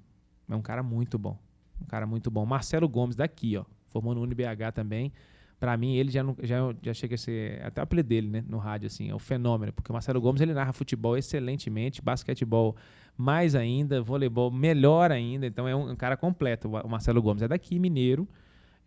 É 0.50 0.55
um 0.55 0.62
cara 0.62 0.81
muito 0.81 1.17
bom. 1.17 1.38
Um 1.81 1.86
cara 1.86 2.05
muito 2.05 2.29
bom. 2.29 2.45
Marcelo 2.45 2.88
Gomes 2.88 3.15
daqui, 3.15 3.57
ó. 3.57 3.65
Formou 3.86 4.13
no 4.13 4.21
UniBH 4.21 4.71
também. 4.74 5.12
Para 5.59 5.75
mim, 5.75 5.95
ele 5.95 6.09
já, 6.09 6.24
não, 6.24 6.36
já, 6.41 6.57
já 6.81 6.93
chega 6.93 7.15
a 7.15 7.17
ser. 7.17 7.62
Até 7.65 7.81
o 7.81 7.83
apelido 7.83 8.07
dele, 8.07 8.29
né? 8.29 8.45
No 8.48 8.57
rádio, 8.57 8.88
assim. 8.88 9.09
É 9.09 9.15
um 9.15 9.19
fenômeno. 9.19 9.74
Porque 9.74 9.91
o 9.91 9.93
Marcelo 9.93 10.21
Gomes, 10.21 10.41
ele 10.41 10.53
narra 10.53 10.71
futebol 10.71 11.17
excelentemente. 11.17 12.01
Basquetebol 12.01 12.75
mais 13.17 13.55
ainda. 13.55 14.01
Voleibol 14.01 14.50
melhor 14.50 15.12
ainda. 15.12 15.45
Então, 15.45 15.67
é 15.67 15.75
um, 15.75 15.91
um 15.91 15.95
cara 15.95 16.15
completo. 16.15 16.69
O 16.69 16.88
Marcelo 16.88 17.21
Gomes 17.21 17.41
é 17.43 17.48
daqui, 17.48 17.77
mineiro. 17.77 18.27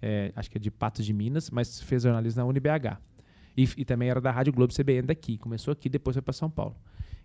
É, 0.01 0.33
acho 0.35 0.51
que 0.51 0.57
é 0.57 0.61
de 0.61 0.71
Patos 0.71 1.05
de 1.05 1.13
Minas. 1.13 1.51
Mas 1.51 1.83
fez 1.83 2.05
jornalismo 2.05 2.41
na 2.41 2.47
UniBH. 2.47 2.99
E, 3.55 3.69
e 3.77 3.85
também 3.85 4.09
era 4.09 4.21
da 4.21 4.31
Rádio 4.31 4.53
Globo 4.53 4.73
CBN 4.73 5.03
daqui. 5.03 5.37
Começou 5.37 5.73
aqui, 5.73 5.89
depois 5.89 6.17
foi 6.17 6.23
para 6.23 6.33
São 6.33 6.51
Paulo. 6.51 6.75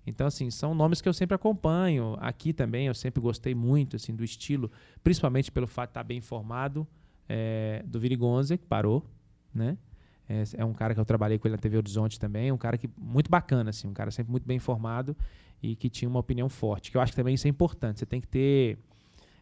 Então, 0.07 0.25
assim, 0.25 0.49
são 0.49 0.73
nomes 0.73 1.01
que 1.01 1.09
eu 1.09 1.13
sempre 1.13 1.35
acompanho. 1.35 2.15
Aqui 2.21 2.53
também 2.53 2.87
eu 2.87 2.93
sempre 2.93 3.21
gostei 3.21 3.53
muito 3.53 3.97
assim, 3.97 4.15
do 4.15 4.23
estilo, 4.23 4.71
principalmente 5.03 5.51
pelo 5.51 5.67
fato 5.67 5.89
de 5.89 5.91
estar 5.91 6.03
bem 6.03 6.17
informado, 6.17 6.87
é, 7.27 7.83
do 7.85 7.99
Virigonze, 7.99 8.57
que 8.57 8.65
parou, 8.65 9.05
né? 9.53 9.77
É, 10.29 10.43
é, 10.57 10.65
um 10.65 10.73
cara 10.73 10.93
que 10.93 10.99
eu 10.99 11.05
trabalhei 11.05 11.37
com 11.37 11.47
ele 11.47 11.55
na 11.55 11.61
TV 11.61 11.77
Horizonte 11.77 12.17
também, 12.17 12.51
um 12.53 12.57
cara 12.57 12.77
que 12.77 12.89
muito 12.97 13.29
bacana, 13.29 13.69
assim, 13.69 13.87
um 13.87 13.93
cara 13.93 14.09
sempre 14.09 14.31
muito 14.31 14.47
bem 14.47 14.55
informado 14.55 15.15
e 15.61 15.75
que 15.75 15.89
tinha 15.89 16.07
uma 16.07 16.19
opinião 16.19 16.47
forte. 16.47 16.89
Que 16.89 16.95
eu 16.95 17.01
acho 17.01 17.11
que 17.11 17.17
também 17.17 17.35
isso 17.35 17.45
é 17.45 17.49
importante. 17.49 17.99
Você 17.99 18.05
tem 18.05 18.21
que 18.21 18.27
ter 18.27 18.77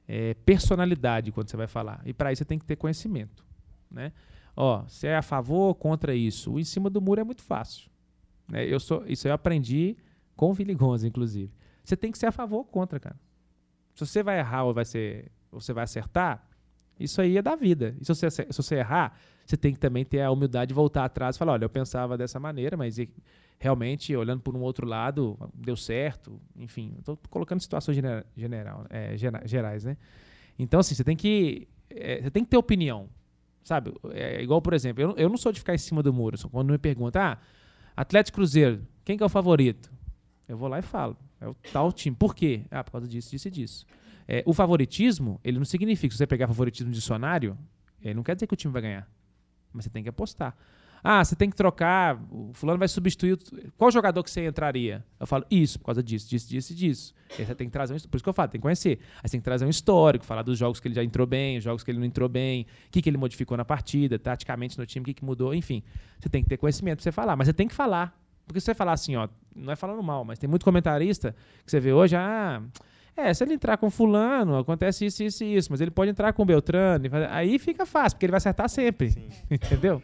é, 0.07 0.33
personalidade 0.33 1.31
quando 1.31 1.47
você 1.47 1.57
vai 1.57 1.67
falar. 1.67 2.01
E 2.05 2.13
para 2.13 2.31
isso 2.31 2.39
você 2.39 2.45
tem 2.45 2.57
que 2.57 2.65
ter 2.65 2.75
conhecimento. 2.75 3.45
Né? 3.91 4.11
Ó, 4.55 4.81
você 4.81 5.07
é 5.07 5.15
a 5.15 5.21
favor 5.21 5.67
ou 5.67 5.75
contra 5.75 6.15
isso? 6.15 6.53
O 6.53 6.59
em 6.59 6.63
cima 6.63 6.89
do 6.89 6.99
muro 6.99 7.21
é 7.21 7.23
muito 7.23 7.43
fácil. 7.43 7.87
Né? 8.47 8.65
Eu 8.65 8.79
sou, 8.79 9.03
isso 9.07 9.27
eu 9.27 9.33
aprendi 9.33 9.95
com 10.35 10.49
o 10.49 10.53
Viligonza, 10.53 11.07
inclusive. 11.07 11.51
Você 11.83 11.95
tem 11.95 12.11
que 12.11 12.17
ser 12.17 12.27
a 12.27 12.31
favor 12.31 12.57
ou 12.57 12.65
contra, 12.65 12.99
cara. 12.99 13.19
Se 13.93 14.05
você 14.05 14.21
vai 14.21 14.39
errar 14.39 14.63
ou 14.63 14.73
vai 14.73 14.85
ser, 14.85 15.31
ou 15.51 15.61
você 15.61 15.71
vai 15.71 15.83
acertar, 15.83 16.47
isso 16.99 17.21
aí 17.21 17.37
é 17.37 17.41
da 17.41 17.55
vida. 17.55 17.95
E 17.99 18.05
se 18.05 18.13
você, 18.13 18.29
se 18.29 18.45
você 18.51 18.75
errar, 18.75 19.17
você 19.45 19.55
tem 19.55 19.73
que 19.73 19.79
também 19.79 20.03
ter 20.03 20.21
a 20.21 20.31
humildade 20.31 20.69
de 20.69 20.73
voltar 20.73 21.05
atrás 21.05 21.35
e 21.35 21.39
falar, 21.39 21.53
olha, 21.53 21.65
eu 21.65 21.69
pensava 21.69 22.17
dessa 22.17 22.39
maneira, 22.39 22.75
mas 22.75 22.97
realmente, 23.59 24.15
olhando 24.15 24.41
por 24.41 24.55
um 24.55 24.61
outro 24.61 24.87
lado, 24.87 25.37
deu 25.53 25.75
certo. 25.75 26.39
Enfim, 26.55 26.95
estou 26.99 27.17
colocando 27.29 27.61
situações 27.61 27.95
genera, 27.95 28.25
general, 28.35 28.85
é, 28.89 29.15
gerais, 29.45 29.83
né? 29.83 29.97
Então, 30.57 30.79
assim, 30.79 30.95
você 30.95 31.03
tem 31.03 31.15
que, 31.15 31.67
é, 31.89 32.21
você 32.21 32.31
tem 32.31 32.43
que 32.43 32.49
ter 32.49 32.57
opinião, 32.57 33.09
sabe? 33.63 33.93
É, 34.11 34.41
igual, 34.41 34.61
por 34.61 34.73
exemplo, 34.73 35.03
eu, 35.03 35.15
eu 35.17 35.29
não 35.29 35.37
sou 35.37 35.51
de 35.51 35.59
ficar 35.59 35.75
em 35.75 35.77
cima 35.77 36.01
do 36.01 36.13
muro. 36.13 36.37
Quando 36.49 36.71
me 36.71 36.77
perguntam, 36.77 37.21
ah, 37.21 37.37
Atlético 37.95 38.37
Cruzeiro, 38.37 38.85
quem 39.03 39.17
que 39.17 39.23
é 39.23 39.25
o 39.25 39.29
favorito? 39.29 39.91
Eu 40.47 40.57
vou 40.57 40.67
lá 40.67 40.79
e 40.79 40.81
falo. 40.81 41.17
É 41.39 41.47
o 41.47 41.55
tal 41.71 41.91
time. 41.91 42.15
Por 42.15 42.35
quê? 42.35 42.61
Ah, 42.69 42.83
por 42.83 42.91
causa 42.91 43.07
disso, 43.07 43.31
disso 43.31 43.47
e 43.47 43.51
disso. 43.51 43.85
É, 44.27 44.43
o 44.45 44.53
favoritismo, 44.53 45.39
ele 45.43 45.57
não 45.57 45.65
significa, 45.65 46.11
se 46.11 46.17
você 46.17 46.27
pegar 46.27 46.47
favoritismo 46.47 46.89
no 46.89 46.93
dicionário, 46.93 47.57
ele 48.01 48.13
não 48.13 48.23
quer 48.23 48.35
dizer 48.35 48.47
que 48.47 48.53
o 48.53 48.57
time 48.57 48.71
vai 48.71 48.81
ganhar. 48.81 49.07
Mas 49.73 49.85
você 49.85 49.89
tem 49.89 50.03
que 50.03 50.09
apostar. 50.09 50.55
Ah, 51.07 51.23
você 51.23 51.35
tem 51.35 51.51
que 51.51 51.55
trocar, 51.55 52.19
o 52.31 52.49
fulano 52.53 52.79
vai 52.79 52.87
substituir. 52.87 53.37
Qual 53.77 53.91
jogador 53.91 54.23
que 54.23 54.31
você 54.31 54.47
entraria? 54.47 55.05
Eu 55.19 55.27
falo, 55.27 55.45
isso, 55.51 55.77
por 55.77 55.85
causa 55.85 56.01
disso, 56.01 56.27
disso, 56.27 56.49
disso 56.49 56.73
e 56.73 56.75
disso. 56.75 57.13
Aí 57.37 57.45
você 57.45 57.53
tem 57.53 57.67
que 57.67 57.71
trazer 57.71 57.93
um 57.93 57.99
Por 57.99 58.15
isso 58.15 58.23
que 58.23 58.29
eu 58.29 58.33
falo, 58.33 58.49
tem 58.49 58.59
que 58.59 58.63
conhecer. 58.63 58.97
Aí 59.17 59.29
você 59.29 59.33
tem 59.33 59.39
que 59.39 59.43
trazer 59.43 59.65
um 59.65 59.69
histórico, 59.69 60.25
falar 60.25 60.41
dos 60.41 60.57
jogos 60.57 60.79
que 60.79 60.87
ele 60.87 60.95
já 60.95 61.03
entrou 61.03 61.27
bem, 61.27 61.59
os 61.59 61.63
jogos 61.63 61.83
que 61.83 61.91
ele 61.91 61.99
não 61.99 62.07
entrou 62.07 62.27
bem, 62.27 62.65
o 62.87 62.91
que, 62.91 63.03
que 63.03 63.09
ele 63.09 63.17
modificou 63.17 63.55
na 63.55 63.63
partida, 63.63 64.17
taticamente 64.17 64.79
no 64.79 64.85
time, 64.87 65.03
o 65.03 65.05
que, 65.05 65.13
que 65.13 65.23
mudou, 65.23 65.53
enfim. 65.53 65.83
Você 66.19 66.27
tem 66.27 66.41
que 66.41 66.49
ter 66.49 66.57
conhecimento 66.57 66.97
pra 66.97 67.03
você 67.03 67.11
falar, 67.11 67.35
mas 67.35 67.45
você 67.45 67.53
tem 67.53 67.67
que 67.67 67.75
falar. 67.75 68.19
Porque 68.45 68.59
se 68.59 68.65
você 68.65 68.75
falar 68.75 68.93
assim, 68.93 69.15
ó, 69.15 69.27
não 69.55 69.71
é 69.71 69.75
falando 69.75 70.01
mal, 70.03 70.23
mas 70.23 70.37
tem 70.37 70.49
muito 70.49 70.63
comentarista 70.63 71.35
que 71.65 71.71
você 71.71 71.79
vê 71.79 71.93
hoje, 71.93 72.15
ah. 72.15 72.61
É, 73.17 73.33
se 73.33 73.45
ele 73.45 73.53
entrar 73.53 73.77
com 73.77 73.89
fulano, 73.89 74.57
acontece 74.57 75.05
isso, 75.05 75.23
isso 75.23 75.43
e 75.43 75.55
isso, 75.55 75.71
mas 75.71 75.79
ele 75.79 75.89
pode 75.89 76.11
entrar 76.11 76.33
com 76.33 76.45
Beltrano, 76.45 77.05
aí 77.29 77.57
fica 77.57 77.85
fácil, 77.85 78.17
porque 78.17 78.25
ele 78.25 78.31
vai 78.31 78.39
acertar 78.39 78.67
sempre. 78.67 79.15
Entendeu? 79.49 80.01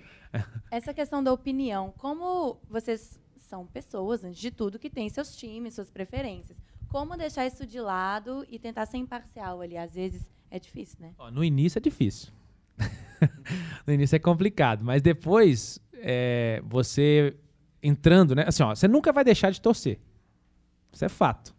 Essa 0.72 0.94
questão 0.94 1.22
da 1.22 1.34
opinião, 1.34 1.94
como 1.98 2.58
vocês 2.70 3.20
são 3.36 3.68
pessoas, 3.68 4.24
antes 4.24 4.40
de 4.40 4.50
tudo, 4.50 4.80
que 4.80 4.90
têm 4.90 5.10
seus 5.10 5.36
times, 5.36 5.74
suas 5.74 5.92
preferências. 5.92 6.58
Como 6.88 7.18
deixar 7.18 7.46
isso 7.46 7.66
de 7.66 7.82
lado 7.82 8.46
e 8.50 8.58
tentar 8.58 8.86
ser 8.86 8.98
imparcial 8.98 9.60
ali? 9.60 9.78
Às 9.78 9.94
vezes 9.94 10.32
é 10.50 10.58
difícil, 10.58 10.98
né? 11.02 11.14
no 11.34 11.44
início 11.44 11.80
é 11.80 11.82
difícil. 11.82 12.32
no 13.86 13.94
início 13.94 14.16
é 14.16 14.20
complicado, 14.20 14.86
mas 14.86 15.02
depois 15.02 15.80
é, 15.94 16.62
você 16.66 17.36
entrando, 17.82 18.36
né? 18.36 18.46
Assim, 18.48 18.64
ó, 18.64 18.74
você 18.74 18.88
nunca 18.88 19.12
vai 19.12 19.24
deixar 19.24 19.52
de 19.52 19.62
torcer. 19.62 20.00
Isso 20.92 21.06
é 21.06 21.10
fato. 21.10 21.56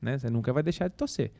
Né? 0.00 0.18
Você 0.18 0.28
nunca 0.28 0.52
vai 0.52 0.62
deixar 0.62 0.88
de 0.88 0.96
torcer. 0.96 1.32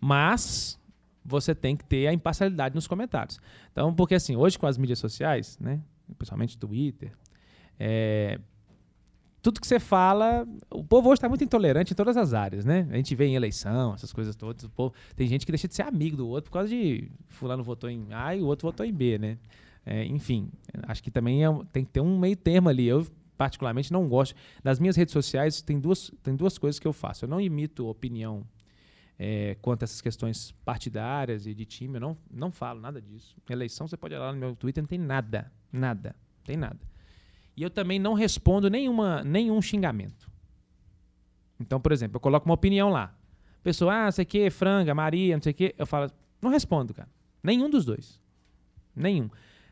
Mas 0.00 0.78
você 1.24 1.54
tem 1.54 1.76
que 1.76 1.84
ter 1.84 2.06
a 2.06 2.12
imparcialidade 2.12 2.74
nos 2.74 2.86
comentários. 2.86 3.40
Então, 3.72 3.94
porque 3.94 4.14
assim, 4.14 4.36
hoje 4.36 4.58
com 4.58 4.66
as 4.66 4.76
mídias 4.78 4.98
sociais, 4.98 5.58
né? 5.60 5.80
Principalmente 6.16 6.58
Twitter, 6.58 7.12
é, 7.78 8.40
tudo 9.42 9.60
que 9.60 9.66
você 9.66 9.80
fala, 9.80 10.46
o 10.70 10.84
povo 10.84 11.08
hoje 11.08 11.18
está 11.18 11.28
muito 11.28 11.42
intolerante 11.42 11.92
em 11.92 11.96
todas 11.96 12.16
as 12.16 12.34
áreas, 12.34 12.64
né? 12.64 12.86
A 12.90 12.96
gente 12.96 13.14
vê 13.14 13.26
em 13.26 13.34
eleição, 13.34 13.94
essas 13.94 14.12
coisas 14.12 14.36
todas. 14.36 14.64
O 14.64 14.70
povo, 14.70 14.94
tem 15.16 15.26
gente 15.26 15.46
que 15.46 15.52
deixa 15.52 15.66
de 15.66 15.74
ser 15.74 15.82
amigo 15.82 16.16
do 16.16 16.28
outro 16.28 16.50
por 16.50 16.58
causa 16.58 16.68
de 16.68 17.10
fulano 17.28 17.62
votou 17.62 17.88
em 17.88 18.12
A 18.12 18.34
e 18.36 18.42
o 18.42 18.46
outro 18.46 18.68
votou 18.68 18.84
em 18.84 18.92
B, 18.92 19.18
né? 19.18 19.38
É, 19.86 20.04
enfim, 20.04 20.50
acho 20.82 21.02
que 21.02 21.10
também 21.10 21.44
é, 21.44 21.48
tem 21.72 21.84
que 21.84 21.90
ter 21.90 22.00
um 22.00 22.18
meio 22.18 22.36
termo 22.36 22.68
ali. 22.68 22.86
Eu 22.86 23.06
particularmente 23.40 23.90
não 23.90 24.06
gosto. 24.06 24.34
Nas 24.62 24.78
minhas 24.78 24.96
redes 24.96 25.12
sociais 25.12 25.62
tem 25.62 25.80
duas, 25.80 26.12
tem 26.22 26.36
duas 26.36 26.58
coisas 26.58 26.78
que 26.78 26.86
eu 26.86 26.92
faço. 26.92 27.24
Eu 27.24 27.28
não 27.30 27.40
imito 27.40 27.88
opinião 27.88 28.46
é, 29.18 29.56
quanto 29.62 29.82
a 29.82 29.84
essas 29.84 30.02
questões 30.02 30.52
partidárias 30.62 31.46
e 31.46 31.54
de 31.54 31.64
time, 31.64 31.96
eu 31.96 32.02
não, 32.02 32.18
não 32.30 32.52
falo 32.52 32.78
nada 32.78 33.00
disso. 33.00 33.34
Eleição, 33.48 33.88
você 33.88 33.96
pode 33.96 34.14
olhar 34.14 34.26
lá 34.26 34.32
no 34.34 34.38
meu 34.38 34.54
Twitter, 34.54 34.82
não 34.82 34.88
tem 34.88 34.98
nada. 34.98 35.50
Nada. 35.72 36.14
Tem 36.44 36.54
nada. 36.54 36.78
E 37.56 37.62
eu 37.62 37.70
também 37.70 37.98
não 37.98 38.12
respondo 38.12 38.68
nenhuma, 38.68 39.24
nenhum 39.24 39.62
xingamento. 39.62 40.30
Então, 41.58 41.80
por 41.80 41.92
exemplo, 41.92 42.16
eu 42.16 42.20
coloco 42.20 42.46
uma 42.46 42.54
opinião 42.54 42.90
lá. 42.90 43.16
Pessoa, 43.62 44.04
ah, 44.06 44.12
sei 44.12 44.26
que, 44.26 44.50
franga, 44.50 44.94
Maria, 44.94 45.34
não 45.34 45.42
sei 45.42 45.52
o 45.52 45.54
que. 45.54 45.74
Eu 45.78 45.86
falo, 45.86 46.12
não 46.42 46.50
respondo, 46.50 46.92
cara. 46.92 47.08
Nenhum 47.42 47.70
dos 47.70 47.86
dois. 47.86 48.20
Nenhum. 48.94 49.30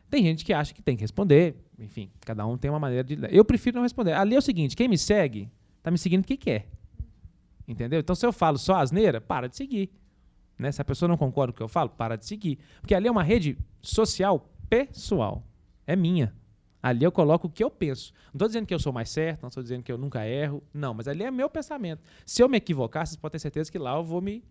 Tem 0.09 0.23
gente 0.23 0.43
que 0.43 0.53
acha 0.53 0.73
que 0.73 0.81
tem 0.81 0.95
que 0.95 1.03
responder. 1.03 1.68
Enfim, 1.79 2.11
cada 2.21 2.45
um 2.45 2.57
tem 2.57 2.69
uma 2.69 2.79
maneira 2.79 3.03
de. 3.03 3.17
Eu 3.29 3.45
prefiro 3.45 3.77
não 3.77 3.83
responder. 3.83 4.13
Ali 4.13 4.35
é 4.35 4.37
o 4.37 4.41
seguinte: 4.41 4.75
quem 4.75 4.87
me 4.87 4.97
segue, 4.97 5.49
tá 5.81 5.89
me 5.89 5.97
seguindo 5.97 6.21
porque 6.21 6.37
quer. 6.37 6.67
Entendeu? 7.67 7.99
Então, 7.99 8.15
se 8.15 8.25
eu 8.25 8.33
falo 8.33 8.57
só 8.57 8.75
asneira, 8.75 9.21
para 9.21 9.47
de 9.47 9.55
seguir. 9.55 9.91
Né? 10.57 10.71
Se 10.71 10.81
a 10.81 10.85
pessoa 10.85 11.07
não 11.07 11.17
concorda 11.17 11.53
com 11.53 11.55
o 11.55 11.57
que 11.57 11.63
eu 11.63 11.69
falo, 11.69 11.89
para 11.89 12.15
de 12.17 12.25
seguir. 12.25 12.59
Porque 12.81 12.93
ali 12.93 13.07
é 13.07 13.11
uma 13.11 13.23
rede 13.23 13.57
social 13.81 14.49
pessoal. 14.67 15.43
É 15.85 15.95
minha. 15.95 16.35
Ali 16.81 17.03
eu 17.03 17.11
coloco 17.11 17.47
o 17.47 17.49
que 17.49 17.63
eu 17.63 17.69
penso. 17.69 18.13
Não 18.27 18.37
estou 18.37 18.47
dizendo 18.47 18.65
que 18.65 18.73
eu 18.73 18.79
sou 18.79 18.91
mais 18.91 19.09
certo, 19.09 19.41
não 19.41 19.49
estou 19.49 19.61
dizendo 19.61 19.83
que 19.83 19.91
eu 19.91 19.97
nunca 19.97 20.25
erro. 20.25 20.63
Não, 20.73 20.93
mas 20.93 21.07
ali 21.07 21.23
é 21.23 21.31
meu 21.31 21.49
pensamento. 21.49 22.01
Se 22.25 22.41
eu 22.41 22.49
me 22.49 22.57
equivocar, 22.57 23.05
vocês 23.05 23.17
podem 23.17 23.33
ter 23.33 23.39
certeza 23.39 23.71
que 23.71 23.77
lá 23.77 23.95
eu 23.95 24.03
vou 24.03 24.21
me 24.21 24.43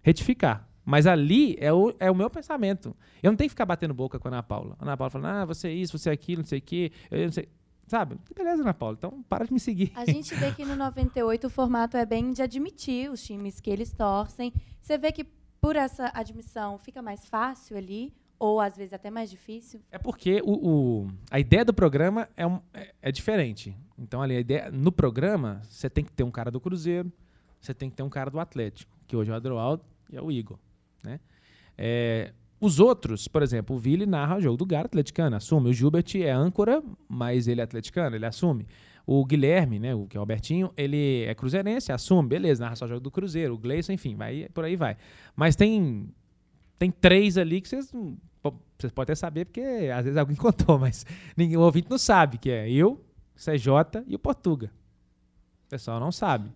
retificar. 0.00 0.68
Mas 0.84 1.06
ali 1.06 1.56
é 1.58 1.72
o, 1.72 1.94
é 1.98 2.10
o 2.10 2.14
meu 2.14 2.28
pensamento. 2.28 2.96
Eu 3.22 3.30
não 3.30 3.36
tenho 3.36 3.48
que 3.48 3.52
ficar 3.52 3.66
batendo 3.66 3.94
boca 3.94 4.18
com 4.18 4.28
a 4.28 4.30
Ana 4.30 4.42
Paula. 4.42 4.76
A 4.78 4.84
Ana 4.84 4.96
Paula 4.96 5.10
falando, 5.10 5.26
ah, 5.26 5.44
você 5.44 5.68
é 5.68 5.72
isso, 5.72 5.96
você 5.96 6.10
é 6.10 6.12
aquilo, 6.12 6.42
não 6.42 6.48
sei 6.48 6.58
o 6.58 6.62
quê. 6.62 6.92
Eu 7.10 7.24
não 7.24 7.32
sei. 7.32 7.48
Sabe? 7.86 8.16
Beleza, 8.34 8.62
Ana 8.62 8.74
Paula. 8.74 8.96
Então, 8.98 9.22
para 9.28 9.44
de 9.44 9.52
me 9.52 9.60
seguir. 9.60 9.92
A 9.94 10.04
gente 10.04 10.34
vê 10.34 10.50
que 10.52 10.64
no 10.64 10.74
98 10.74 11.46
o 11.46 11.50
formato 11.50 11.96
é 11.96 12.06
bem 12.06 12.32
de 12.32 12.42
admitir 12.42 13.10
os 13.10 13.22
times 13.22 13.60
que 13.60 13.70
eles 13.70 13.92
torcem. 13.92 14.52
Você 14.80 14.98
vê 14.98 15.12
que 15.12 15.24
por 15.60 15.76
essa 15.76 16.10
admissão 16.14 16.78
fica 16.78 17.00
mais 17.00 17.24
fácil 17.26 17.76
ali, 17.76 18.12
ou 18.38 18.60
às 18.60 18.76
vezes 18.76 18.92
até 18.92 19.10
mais 19.10 19.30
difícil? 19.30 19.80
É 19.90 19.98
porque 19.98 20.42
o, 20.44 21.04
o 21.04 21.08
a 21.30 21.38
ideia 21.38 21.64
do 21.64 21.72
programa 21.72 22.28
é, 22.36 22.44
um, 22.44 22.60
é, 22.74 22.92
é, 23.00 23.12
diferente. 23.12 23.76
Então, 23.96 24.20
ali, 24.20 24.36
a 24.36 24.40
ideia, 24.40 24.70
no 24.72 24.90
programa, 24.90 25.62
você 25.62 25.88
tem 25.88 26.02
que 26.02 26.10
ter 26.10 26.24
um 26.24 26.30
cara 26.30 26.50
do 26.50 26.60
Cruzeiro, 26.60 27.12
você 27.60 27.72
tem 27.72 27.88
que 27.88 27.94
ter 27.94 28.02
um 28.02 28.10
cara 28.10 28.30
do 28.30 28.40
Atlético, 28.40 28.92
que 29.06 29.14
hoje 29.14 29.30
é 29.30 29.34
o 29.34 29.36
Adroaldo 29.36 29.84
e 30.10 30.16
é 30.16 30.20
o 30.20 30.32
Igor. 30.32 30.58
Né? 31.02 31.20
É, 31.76 32.32
os 32.60 32.78
outros, 32.78 33.26
por 33.26 33.42
exemplo, 33.42 33.74
o 33.74 33.78
Vili 33.78 34.06
narra 34.06 34.36
o 34.36 34.40
jogo 34.40 34.56
do 34.56 34.64
Galo 34.64 34.86
atleticano, 34.86 35.34
assume. 35.34 35.70
O 35.70 35.72
Gilbert 35.72 36.04
é 36.14 36.30
âncora, 36.30 36.80
mas 37.08 37.48
ele 37.48 37.60
é 37.60 37.64
atleticano, 37.64 38.14
ele 38.14 38.24
assume. 38.24 38.68
O 39.04 39.24
Guilherme, 39.24 39.80
né, 39.80 39.96
o 39.96 40.06
que 40.06 40.16
é 40.16 40.20
o 40.20 40.22
Albertinho, 40.22 40.72
ele 40.76 41.24
é 41.24 41.34
cruzeirense, 41.34 41.90
assume, 41.90 42.28
beleza, 42.28 42.62
narra 42.62 42.76
só 42.76 42.84
o 42.84 42.88
jogo 42.88 43.00
do 43.00 43.10
Cruzeiro. 43.10 43.54
O 43.54 43.58
Gleison, 43.58 43.92
enfim, 43.92 44.14
vai, 44.14 44.48
por 44.54 44.64
aí 44.64 44.76
vai. 44.76 44.96
Mas 45.34 45.56
tem, 45.56 46.08
tem 46.78 46.88
três 46.88 47.36
ali 47.36 47.60
que 47.60 47.68
vocês, 47.68 47.90
vocês 48.78 48.92
podem 48.92 49.12
até 49.12 49.14
saber, 49.16 49.46
porque 49.46 49.90
às 49.92 50.04
vezes 50.04 50.16
alguém 50.16 50.36
contou, 50.38 50.78
mas 50.78 51.04
ninguém, 51.36 51.56
o 51.56 51.62
ouvinte 51.62 51.90
não 51.90 51.98
sabe, 51.98 52.38
que 52.38 52.48
é 52.48 52.70
eu, 52.70 53.04
CJ 53.34 54.04
e 54.06 54.14
o 54.14 54.20
Portuga. 54.20 54.70
O 55.66 55.68
pessoal 55.68 55.98
não 55.98 56.12
sabe. 56.12 56.52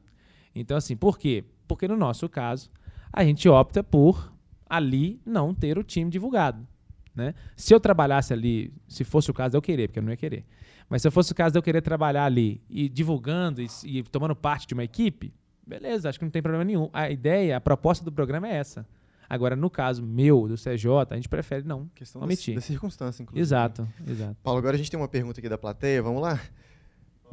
Então, 0.54 0.76
assim, 0.76 0.96
por 0.96 1.18
quê? 1.18 1.44
Porque 1.66 1.88
no 1.88 1.96
nosso 1.96 2.28
caso, 2.28 2.70
a 3.12 3.24
gente 3.24 3.48
opta 3.48 3.82
por 3.82 4.35
ali 4.68 5.20
não 5.24 5.54
ter 5.54 5.78
o 5.78 5.82
time 5.82 6.10
divulgado. 6.10 6.66
Né? 7.14 7.34
Se 7.56 7.74
eu 7.74 7.80
trabalhasse 7.80 8.32
ali, 8.32 8.72
se 8.86 9.02
fosse 9.02 9.30
o 9.30 9.34
caso 9.34 9.52
de 9.52 9.56
eu 9.56 9.62
querer, 9.62 9.88
porque 9.88 9.98
eu 9.98 10.02
não 10.02 10.10
ia 10.10 10.16
querer, 10.16 10.44
mas 10.88 11.02
se 11.02 11.10
fosse 11.10 11.32
o 11.32 11.34
caso 11.34 11.52
de 11.52 11.58
eu 11.58 11.62
querer 11.62 11.80
trabalhar 11.80 12.24
ali 12.24 12.60
e 12.68 12.88
divulgando 12.88 13.62
e, 13.62 13.68
e 13.84 14.02
tomando 14.02 14.36
parte 14.36 14.66
de 14.66 14.74
uma 14.74 14.84
equipe, 14.84 15.32
beleza, 15.66 16.08
acho 16.08 16.18
que 16.18 16.24
não 16.24 16.30
tem 16.30 16.42
problema 16.42 16.64
nenhum. 16.64 16.88
A 16.92 17.10
ideia, 17.10 17.56
a 17.56 17.60
proposta 17.60 18.04
do 18.04 18.12
programa 18.12 18.48
é 18.48 18.54
essa. 18.54 18.86
Agora, 19.28 19.56
no 19.56 19.68
caso 19.68 20.04
meu, 20.04 20.46
do 20.46 20.54
CJ, 20.54 21.08
a 21.10 21.16
gente 21.16 21.28
prefere 21.28 21.66
não 21.66 21.88
Questão 21.94 22.22
omitir. 22.22 22.54
Da, 22.54 22.60
da 22.60 22.66
circunstância, 22.66 23.22
inclusive. 23.22 23.42
Exato, 23.42 23.88
exato. 24.06 24.36
Paulo, 24.42 24.58
agora 24.58 24.76
a 24.76 24.78
gente 24.78 24.90
tem 24.90 24.98
uma 24.98 25.08
pergunta 25.08 25.40
aqui 25.40 25.48
da 25.48 25.58
plateia, 25.58 26.00
vamos 26.00 26.22
lá? 26.22 26.40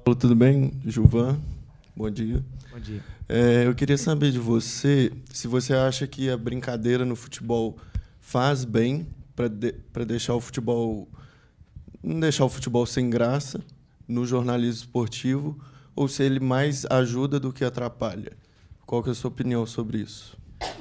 Paulo, 0.04 0.20
tudo 0.20 0.36
bem? 0.36 0.72
Juvan, 0.86 1.40
bom 1.96 2.10
dia. 2.10 2.44
Bom 2.72 2.80
dia. 2.80 3.04
É, 3.28 3.66
eu 3.66 3.74
queria 3.74 3.98
saber 3.98 4.32
de 4.32 4.40
você 4.40 5.12
se 5.32 5.48
você 5.48 5.74
acha 5.74 6.06
que 6.08 6.30
a 6.30 6.38
brincadeira 6.38 7.06
no 7.06 7.16
futebol 7.16 7.78
faz 8.20 8.66
bem 8.66 9.08
para 9.36 9.48
de, 9.48 9.74
deixar 10.06 10.36
o 10.36 10.42
futebol 10.42 11.08
não 12.02 12.20
deixar 12.20 12.46
o 12.46 12.50
futebol 12.50 12.86
sem 12.86 13.10
graça 13.10 13.64
no 14.08 14.26
jornalismo 14.26 14.84
esportivo 14.84 15.58
ou 15.96 16.08
se 16.08 16.24
ele 16.24 16.40
mais 16.40 16.86
ajuda 16.86 17.40
do 17.40 17.54
que 17.54 17.64
atrapalha. 17.64 18.34
Qual 18.86 19.02
que 19.02 19.10
é 19.10 19.12
a 19.12 19.16
sua 19.16 19.30
opinião 19.30 19.66
sobre 19.66 20.00
isso? 20.00 20.38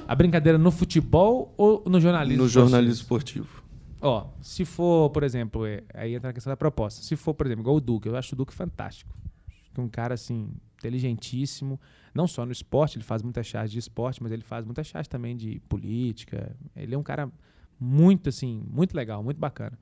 A 0.07 0.15
brincadeira 0.15 0.57
no 0.57 0.71
futebol 0.71 1.53
ou 1.57 1.83
no 1.87 1.99
jornalismo? 1.99 2.43
No 2.43 2.49
jornalismo 2.49 3.01
esportivo. 3.01 3.63
Ó, 4.01 4.27
se 4.41 4.65
for, 4.65 5.09
por 5.11 5.23
exemplo, 5.23 5.65
é, 5.65 5.81
aí 5.93 6.13
entra 6.15 6.31
a 6.31 6.33
questão 6.33 6.51
da 6.51 6.57
proposta. 6.57 7.01
Se 7.01 7.15
for, 7.15 7.33
por 7.33 7.47
exemplo, 7.47 7.63
igual 7.63 7.77
o 7.77 7.81
Duque, 7.81 8.09
eu 8.09 8.17
acho 8.17 8.35
o 8.35 8.37
Duque 8.37 8.53
fantástico. 8.53 9.15
Acho 9.47 9.71
que 9.73 9.79
um 9.79 9.87
cara, 9.87 10.13
assim, 10.13 10.49
inteligentíssimo. 10.83 11.79
Não 12.13 12.27
só 12.27 12.45
no 12.45 12.51
esporte, 12.51 12.97
ele 12.97 13.03
faz 13.03 13.21
muita 13.21 13.41
charge 13.41 13.73
de 13.73 13.79
esporte, 13.79 14.21
mas 14.21 14.31
ele 14.31 14.43
faz 14.43 14.65
muita 14.65 14.83
charge 14.83 15.09
também 15.09 15.35
de 15.35 15.59
política. 15.69 16.55
Ele 16.75 16.93
é 16.93 16.97
um 16.97 17.03
cara 17.03 17.31
muito, 17.79 18.29
assim, 18.29 18.63
muito 18.69 18.95
legal, 18.95 19.23
muito 19.23 19.39
bacana. 19.39 19.79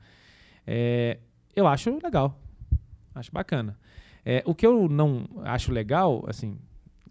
É, 0.66 1.20
eu 1.56 1.68
acho 1.68 1.90
legal. 2.02 2.40
Acho 3.14 3.32
bacana. 3.32 3.78
É, 4.24 4.44
o 4.46 4.54
que 4.54 4.66
eu 4.66 4.88
não 4.88 5.28
acho 5.44 5.72
legal, 5.72 6.24
assim, 6.28 6.58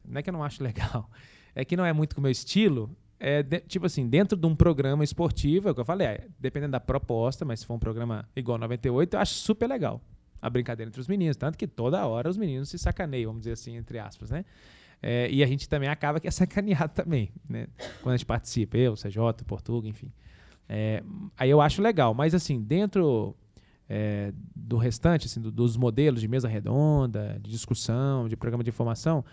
não 0.07 0.21
é 0.21 0.23
que 0.23 0.31
eu 0.31 0.33
não 0.33 0.45
acho 0.45 0.63
legal, 0.65 1.11
é 1.55 1.65
que 1.65 1.77
não 1.77 1.85
é 1.85 1.93
muito 1.93 2.15
com 2.15 2.21
o 2.21 2.23
meu 2.23 2.31
estilo, 2.31 2.97
é, 3.19 3.43
de, 3.43 3.61
tipo 3.61 3.85
assim, 3.85 4.09
dentro 4.09 4.39
de 4.39 4.47
um 4.47 4.55
programa 4.55 5.05
esportivo, 5.05 5.69
é 5.69 5.73
o 5.73 5.75
que 5.75 5.81
eu 5.81 5.85
falei, 5.85 6.07
é, 6.07 6.29
dependendo 6.39 6.73
da 6.73 6.81
proposta, 6.81 7.45
mas 7.45 7.61
se 7.61 7.67
for 7.67 7.75
um 7.75 7.79
programa 7.79 8.27
igual 8.35 8.57
98, 8.57 9.15
eu 9.15 9.21
acho 9.21 9.35
super 9.35 9.69
legal 9.69 10.01
a 10.41 10.51
brincadeira 10.51 10.89
entre 10.89 11.01
os 11.01 11.09
meninos. 11.09 11.37
Tanto 11.37 11.57
que 11.59 11.67
toda 11.67 12.07
hora 12.07 12.29
os 12.29 12.37
meninos 12.37 12.69
se 12.69 12.79
sacaneiam, 12.79 13.31
vamos 13.31 13.43
dizer 13.43 13.53
assim, 13.53 13.77
entre 13.77 13.99
aspas, 13.99 14.31
né? 14.31 14.45
É, 15.03 15.31
e 15.31 15.43
a 15.43 15.47
gente 15.47 15.69
também 15.69 15.89
acaba 15.89 16.21
que 16.21 16.29
é 16.29 16.31
sacaneado 16.31 16.93
também, 16.95 17.31
né? 17.49 17.67
Quando 18.03 18.15
a 18.15 18.17
gente 18.17 18.27
participa, 18.27 18.77
eu, 18.77 18.95
CJ, 18.95 19.45
Portuga, 19.47 19.89
enfim. 19.89 20.13
É, 20.69 21.03
aí 21.37 21.51
eu 21.51 21.61
acho 21.61 21.83
legal, 21.83 22.15
mas 22.15 22.35
assim, 22.35 22.63
dentro 22.63 23.35
é, 23.89 24.33
do 24.55 24.77
restante, 24.77 25.27
assim, 25.27 25.41
do, 25.41 25.51
dos 25.51 25.77
modelos 25.77 26.21
de 26.21 26.29
mesa 26.29 26.47
redonda, 26.47 27.39
de 27.43 27.51
discussão, 27.51 28.29
de 28.29 28.37
programa 28.37 28.63
de 28.63 28.71
informação, 28.71 29.25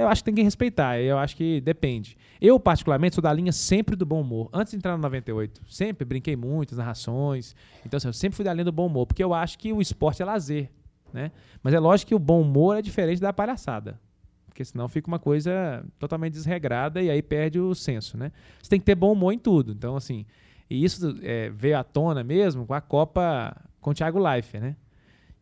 Eu 0.00 0.08
acho 0.08 0.22
que 0.22 0.26
tem 0.26 0.34
que 0.34 0.42
respeitar, 0.42 0.98
eu 1.00 1.18
acho 1.18 1.36
que 1.36 1.60
depende. 1.60 2.16
Eu, 2.40 2.58
particularmente, 2.58 3.14
sou 3.14 3.22
da 3.22 3.32
linha 3.32 3.52
sempre 3.52 3.96
do 3.96 4.04
bom 4.04 4.20
humor. 4.20 4.48
Antes 4.52 4.72
de 4.72 4.76
entrar 4.76 4.96
no 4.96 5.02
98, 5.02 5.62
sempre 5.68 6.04
brinquei 6.04 6.36
muito, 6.36 6.74
narrações. 6.74 7.54
Então, 7.84 7.98
assim, 7.98 8.08
eu 8.08 8.12
sempre 8.12 8.36
fui 8.36 8.44
da 8.44 8.52
linha 8.52 8.64
do 8.64 8.72
bom 8.72 8.86
humor, 8.86 9.06
porque 9.06 9.22
eu 9.22 9.32
acho 9.32 9.58
que 9.58 9.72
o 9.72 9.80
esporte 9.80 10.22
é 10.22 10.24
lazer, 10.24 10.70
né? 11.12 11.30
Mas 11.62 11.74
é 11.74 11.78
lógico 11.78 12.08
que 12.08 12.14
o 12.14 12.18
bom 12.18 12.42
humor 12.42 12.76
é 12.76 12.82
diferente 12.82 13.20
da 13.20 13.32
palhaçada. 13.32 14.00
Porque 14.46 14.64
senão 14.64 14.88
fica 14.88 15.08
uma 15.08 15.18
coisa 15.18 15.84
totalmente 15.98 16.34
desregrada 16.34 17.02
e 17.02 17.10
aí 17.10 17.20
perde 17.20 17.58
o 17.58 17.74
senso, 17.74 18.16
né? 18.16 18.30
Você 18.62 18.70
tem 18.70 18.78
que 18.78 18.86
ter 18.86 18.94
bom 18.94 19.12
humor 19.12 19.32
em 19.32 19.38
tudo. 19.38 19.72
Então, 19.72 19.96
assim, 19.96 20.24
e 20.70 20.84
isso 20.84 21.18
é, 21.22 21.50
veio 21.50 21.78
à 21.78 21.84
tona 21.84 22.22
mesmo 22.22 22.66
com 22.66 22.74
a 22.74 22.80
Copa 22.80 23.56
com 23.80 23.90
o 23.90 23.94
Thiago 23.94 24.18
Leifert, 24.18 24.62
né? 24.62 24.76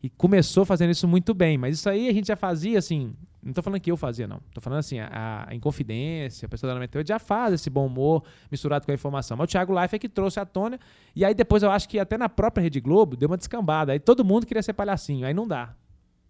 E 0.01 0.09
começou 0.09 0.65
fazendo 0.65 0.91
isso 0.91 1.07
muito 1.07 1.33
bem, 1.33 1.57
mas 1.57 1.77
isso 1.77 1.89
aí 1.89 2.09
a 2.09 2.13
gente 2.13 2.27
já 2.27 2.35
fazia 2.35 2.77
assim, 2.77 3.15
não 3.43 3.51
estou 3.51 3.61
falando 3.61 3.81
que 3.81 3.91
eu 3.91 3.97
fazia, 3.97 4.25
não. 4.25 4.39
Estou 4.47 4.61
falando 4.61 4.79
assim, 4.79 4.99
a, 4.99 5.45
a 5.49 5.53
Inconfidência, 5.53 6.45
a 6.45 6.49
pessoa 6.49 6.69
da 6.69 6.75
98 6.75 7.05
já 7.05 7.19
faz 7.19 7.53
esse 7.53 7.69
bom 7.69 7.85
humor 7.85 8.23
misturado 8.49 8.85
com 8.85 8.91
a 8.91 8.95
informação. 8.95 9.35
Mas 9.35 9.45
o 9.45 9.47
Thiago 9.47 9.77
Life 9.79 9.93
é 9.93 9.99
que 9.99 10.07
trouxe 10.07 10.39
à 10.39 10.45
tona. 10.45 10.79
E 11.13 11.25
aí 11.25 11.33
depois 11.33 11.61
eu 11.61 11.69
acho 11.69 11.89
que 11.89 11.99
até 11.99 12.17
na 12.17 12.29
própria 12.29 12.61
Rede 12.61 12.79
Globo 12.79 13.17
deu 13.17 13.27
uma 13.27 13.35
descambada. 13.35 13.91
Aí 13.91 13.99
todo 13.99 14.23
mundo 14.23 14.45
queria 14.45 14.63
ser 14.63 14.71
palhacinho. 14.71 15.27
Aí 15.27 15.33
não 15.33 15.45
dá. 15.45 15.75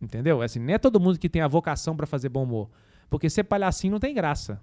Entendeu? 0.01 0.41
Assim, 0.41 0.59
não 0.59 0.73
é 0.73 0.79
todo 0.79 0.99
mundo 0.99 1.19
que 1.19 1.29
tem 1.29 1.41
a 1.43 1.47
vocação 1.47 1.95
para 1.95 2.07
fazer 2.07 2.29
bom 2.29 2.43
humor. 2.43 2.69
Porque 3.11 3.29
ser 3.29 3.43
palhacinho 3.43 3.91
não 3.91 3.99
tem 3.99 4.15
graça. 4.15 4.59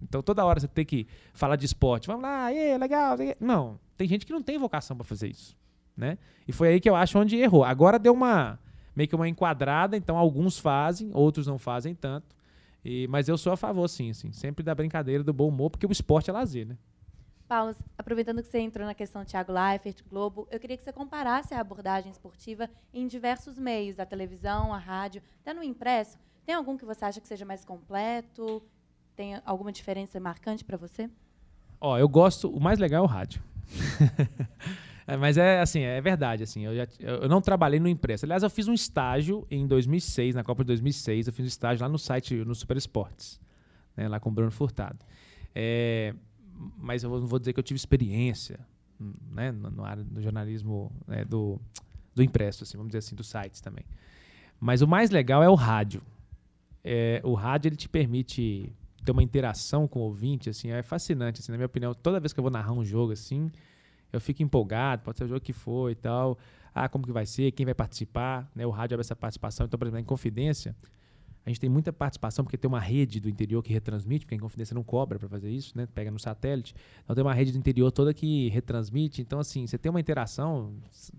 Então 0.00 0.22
toda 0.22 0.44
hora 0.44 0.60
você 0.60 0.68
tem 0.68 0.84
que 0.84 1.08
falar 1.34 1.56
de 1.56 1.66
esporte. 1.66 2.06
Vamos 2.06 2.22
lá, 2.22 2.44
aí, 2.44 2.78
legal. 2.78 3.16
Não, 3.40 3.78
tem 3.96 4.06
gente 4.06 4.24
que 4.24 4.32
não 4.32 4.40
tem 4.40 4.56
vocação 4.56 4.96
para 4.96 5.04
fazer 5.04 5.28
isso. 5.28 5.56
Né? 5.96 6.16
E 6.46 6.52
foi 6.52 6.68
aí 6.68 6.80
que 6.80 6.88
eu 6.88 6.94
acho 6.94 7.18
onde 7.18 7.36
errou. 7.36 7.64
Agora 7.64 7.98
deu 7.98 8.12
uma 8.12 8.58
meio 8.94 9.08
que 9.08 9.14
uma 9.14 9.28
enquadrada, 9.28 9.96
então 9.96 10.16
alguns 10.16 10.58
fazem, 10.58 11.10
outros 11.14 11.46
não 11.46 11.58
fazem 11.58 11.94
tanto. 11.94 12.34
E, 12.84 13.06
mas 13.08 13.28
eu 13.28 13.38
sou 13.38 13.52
a 13.52 13.56
favor, 13.56 13.86
sim, 13.88 14.10
assim, 14.10 14.32
sempre 14.32 14.64
da 14.64 14.74
brincadeira, 14.74 15.22
do 15.22 15.32
bom 15.32 15.48
humor, 15.48 15.70
porque 15.70 15.86
o 15.86 15.92
esporte 15.92 16.30
é 16.30 16.32
lazer, 16.32 16.66
né? 16.66 16.76
Paulo, 17.46 17.76
aproveitando 17.98 18.42
que 18.42 18.48
você 18.48 18.60
entrou 18.60 18.86
na 18.86 18.94
questão 18.94 19.24
Thiago 19.24 19.52
Leifert, 19.52 20.02
Globo, 20.08 20.48
eu 20.50 20.58
queria 20.58 20.76
que 20.76 20.82
você 20.82 20.92
comparasse 20.92 21.52
a 21.52 21.60
abordagem 21.60 22.10
esportiva 22.10 22.68
em 22.94 23.06
diversos 23.06 23.58
meios, 23.58 24.00
a 24.00 24.06
televisão, 24.06 24.72
a 24.72 24.78
rádio, 24.78 25.22
até 25.42 25.52
no 25.52 25.62
impresso. 25.62 26.18
Tem 26.46 26.54
algum 26.54 26.78
que 26.78 26.84
você 26.84 27.04
acha 27.04 27.20
que 27.20 27.28
seja 27.28 27.44
mais 27.44 27.62
completo? 27.64 28.62
Tem 29.14 29.38
alguma 29.44 29.70
diferença 29.70 30.18
marcante 30.18 30.64
para 30.64 30.78
você? 30.78 31.10
Ó, 31.78 31.98
eu 31.98 32.08
gosto, 32.08 32.48
o 32.48 32.58
mais 32.58 32.78
legal 32.78 33.02
é 33.02 33.06
o 33.06 33.08
rádio. 33.08 33.42
É, 35.06 35.16
mas 35.16 35.36
é 35.36 35.60
assim, 35.60 35.80
é 35.80 36.00
verdade, 36.00 36.42
assim, 36.42 36.64
eu, 36.64 36.76
já, 36.76 36.86
eu 37.00 37.28
não 37.28 37.40
trabalhei 37.40 37.80
no 37.80 37.88
impresso. 37.88 38.24
Aliás, 38.24 38.42
eu 38.42 38.50
fiz 38.50 38.68
um 38.68 38.72
estágio 38.72 39.46
em 39.50 39.66
2006, 39.66 40.34
na 40.34 40.44
Copa 40.44 40.62
de 40.62 40.68
2006, 40.68 41.26
eu 41.26 41.32
fiz 41.32 41.44
um 41.44 41.48
estágio 41.48 41.82
lá 41.82 41.88
no 41.88 41.98
site, 41.98 42.34
no 42.36 42.54
Super 42.54 42.76
Esportes, 42.76 43.40
né, 43.96 44.08
lá 44.08 44.20
com 44.20 44.30
o 44.30 44.32
Bruno 44.32 44.50
Furtado. 44.50 44.98
É, 45.54 46.14
mas 46.78 47.02
eu 47.02 47.10
não 47.10 47.26
vou 47.26 47.38
dizer 47.38 47.52
que 47.52 47.58
eu 47.58 47.64
tive 47.64 47.76
experiência 47.76 48.60
né, 49.30 49.50
no, 49.50 49.70
no, 49.70 49.84
no 50.10 50.22
jornalismo 50.22 50.92
né, 51.06 51.24
do, 51.24 51.60
do 52.14 52.22
impresso, 52.22 52.64
assim, 52.64 52.76
vamos 52.76 52.90
dizer 52.90 52.98
assim, 52.98 53.16
dos 53.16 53.28
sites 53.28 53.60
também. 53.60 53.84
Mas 54.60 54.82
o 54.82 54.86
mais 54.86 55.10
legal 55.10 55.42
é 55.42 55.48
o 55.48 55.54
rádio. 55.54 56.02
É, 56.84 57.20
o 57.24 57.34
rádio 57.34 57.68
ele 57.68 57.76
te 57.76 57.88
permite 57.88 58.72
ter 59.04 59.10
uma 59.10 59.22
interação 59.22 59.88
com 59.88 60.00
o 60.00 60.02
ouvinte, 60.02 60.48
assim, 60.48 60.70
é 60.70 60.82
fascinante, 60.82 61.40
assim, 61.40 61.50
na 61.50 61.58
minha 61.58 61.66
opinião. 61.66 61.92
Toda 61.94 62.20
vez 62.20 62.32
que 62.32 62.38
eu 62.38 62.42
vou 62.42 62.50
narrar 62.50 62.72
um 62.72 62.84
jogo 62.84 63.12
assim, 63.12 63.50
eu 64.12 64.20
fico 64.20 64.42
empolgado, 64.42 65.02
pode 65.02 65.18
ser 65.18 65.24
o 65.24 65.28
jogo 65.28 65.40
que 65.40 65.52
for 65.52 65.90
e 65.90 65.94
tal. 65.94 66.38
Ah, 66.74 66.88
como 66.88 67.04
que 67.04 67.12
vai 67.12 67.26
ser, 67.26 67.52
quem 67.52 67.64
vai 67.66 67.74
participar, 67.74 68.50
né? 68.54 68.66
O 68.66 68.70
rádio 68.70 68.94
abre 68.94 69.02
essa 69.02 69.16
participação. 69.16 69.66
Então, 69.66 69.78
por 69.78 69.86
exemplo, 69.86 70.00
em 70.00 70.04
Confidência, 70.04 70.74
a 71.44 71.50
gente 71.50 71.58
tem 71.58 71.68
muita 71.68 71.92
participação 71.92 72.44
porque 72.44 72.56
tem 72.56 72.68
uma 72.68 72.80
rede 72.80 73.20
do 73.20 73.28
interior 73.28 73.62
que 73.62 73.72
retransmite, 73.72 74.24
porque 74.24 74.36
a 74.36 74.38
Confidência 74.38 74.74
não 74.74 74.84
cobra 74.84 75.18
para 75.18 75.28
fazer 75.28 75.50
isso, 75.50 75.76
né? 75.76 75.86
Pega 75.86 76.10
no 76.10 76.18
satélite. 76.18 76.74
Então 77.02 77.14
tem 77.14 77.24
uma 77.24 77.34
rede 77.34 77.52
do 77.52 77.58
interior 77.58 77.90
toda 77.90 78.14
que 78.14 78.48
retransmite. 78.48 79.20
Então, 79.20 79.40
assim, 79.40 79.66
você 79.66 79.76
tem 79.76 79.90
uma 79.90 80.00
interação, 80.00 80.74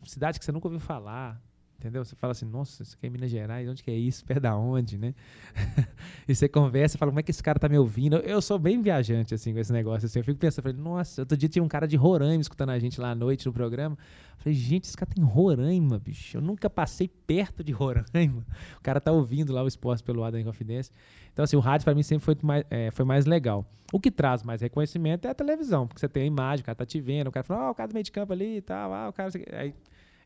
cidade 0.05 0.39
que 0.39 0.45
você 0.45 0.51
nunca 0.51 0.67
ouviu 0.67 0.79
falar, 0.79 1.41
Entendeu? 1.83 2.05
Você 2.05 2.15
fala 2.15 2.31
assim, 2.31 2.45
nossa, 2.45 2.81
isso 2.81 2.95
aqui 2.95 3.07
é 3.07 3.09
Minas 3.09 3.29
Gerais, 3.29 3.67
onde 3.67 3.83
que 3.83 3.91
é 3.91 3.93
isso? 3.93 4.23
Perto 4.23 4.39
da 4.39 4.55
onde, 4.55 4.97
né? 4.97 5.13
e 6.25 6.33
você 6.33 6.47
conversa, 6.47 6.97
fala, 6.97 7.11
como 7.11 7.19
é 7.19 7.23
que 7.23 7.29
esse 7.29 7.43
cara 7.43 7.59
tá 7.59 7.67
me 7.67 7.77
ouvindo? 7.77 8.15
Eu 8.15 8.41
sou 8.41 8.57
bem 8.57 8.81
viajante, 8.81 9.33
assim, 9.33 9.51
com 9.51 9.59
esse 9.59 9.73
negócio, 9.73 10.05
assim. 10.05 10.19
Eu 10.19 10.23
fico 10.23 10.39
pensando, 10.39 10.63
falei, 10.63 10.77
nossa, 10.77 11.23
outro 11.23 11.35
dia 11.35 11.49
tinha 11.49 11.61
um 11.61 11.67
cara 11.67 11.85
de 11.85 11.97
Roraima 11.97 12.39
escutando 12.39 12.69
a 12.69 12.79
gente 12.79 13.01
lá 13.01 13.11
à 13.11 13.15
noite 13.15 13.45
no 13.45 13.51
programa. 13.51 13.97
falei, 14.37 14.57
gente, 14.57 14.85
esse 14.85 14.95
cara 14.95 15.11
tem 15.13 15.21
Roraima, 15.21 15.99
bicho. 15.99 16.37
Eu 16.37 16.41
nunca 16.41 16.69
passei 16.69 17.09
perto 17.09 17.61
de 17.65 17.73
Roraima. 17.73 18.45
O 18.79 18.81
cara 18.81 19.01
tá 19.01 19.11
ouvindo 19.11 19.51
lá 19.51 19.61
o 19.61 19.67
esporte 19.67 20.01
pelo 20.03 20.21
lado 20.21 20.33
da 20.33 20.39
Inconfidência. 20.39 20.93
Então, 21.33 21.43
assim, 21.43 21.57
o 21.57 21.59
rádio 21.59 21.83
para 21.83 21.93
mim 21.93 22.03
sempre 22.03 22.23
foi 22.23 22.37
mais, 22.41 22.63
é, 22.69 22.91
foi 22.91 23.03
mais 23.03 23.25
legal. 23.25 23.65
O 23.91 23.99
que 23.99 24.09
traz 24.09 24.41
mais 24.41 24.61
reconhecimento 24.61 25.27
é 25.27 25.31
a 25.31 25.33
televisão, 25.33 25.85
porque 25.85 25.99
você 25.99 26.07
tem 26.07 26.23
a 26.23 26.25
imagem, 26.25 26.63
o 26.63 26.65
cara 26.65 26.75
tá 26.77 26.85
te 26.85 27.01
vendo, 27.01 27.27
o 27.27 27.31
cara 27.31 27.43
fala, 27.43 27.65
ó, 27.65 27.67
oh, 27.67 27.71
o 27.71 27.75
cara 27.75 27.89
do 27.89 27.93
meio 27.93 28.05
de 28.05 28.11
campo 28.11 28.31
ali 28.31 28.57
e 28.57 28.61
tal, 28.61 28.93
ah, 28.93 29.09
o 29.09 29.13
cara... 29.13 29.29
Aí, 29.51 29.75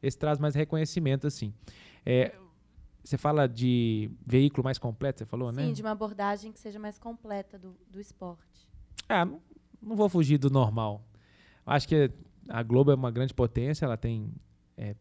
esse 0.01 0.17
traz 0.17 0.39
mais 0.39 0.55
reconhecimento, 0.55 1.27
assim. 1.27 1.53
É, 2.05 2.35
você 3.03 3.17
fala 3.17 3.47
de 3.47 4.11
veículo 4.25 4.63
mais 4.63 4.77
completo, 4.77 5.19
você 5.19 5.25
falou, 5.25 5.49
Sim, 5.51 5.57
né? 5.57 5.65
Sim, 5.67 5.73
de 5.73 5.81
uma 5.81 5.91
abordagem 5.91 6.51
que 6.51 6.59
seja 6.59 6.79
mais 6.79 6.97
completa 6.97 7.57
do, 7.57 7.75
do 7.89 7.99
esporte. 7.99 8.67
Ah, 9.07 9.25
não, 9.25 9.41
não 9.81 9.95
vou 9.95 10.09
fugir 10.09 10.37
do 10.37 10.49
normal. 10.49 11.01
Acho 11.65 11.87
que 11.87 12.11
a 12.49 12.63
Globo 12.63 12.91
é 12.91 12.95
uma 12.95 13.11
grande 13.11 13.33
potência, 13.33 13.85
ela 13.85 13.97
tem 13.97 14.31
é, 14.77 14.95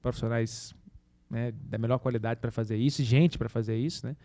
profissionais 0.00 0.74
né, 1.30 1.52
da 1.52 1.78
melhor 1.78 1.98
qualidade 1.98 2.40
para 2.40 2.50
fazer 2.50 2.76
isso, 2.76 3.02
gente 3.02 3.38
para 3.38 3.48
fazer 3.48 3.76
isso, 3.76 4.06
né? 4.06 4.16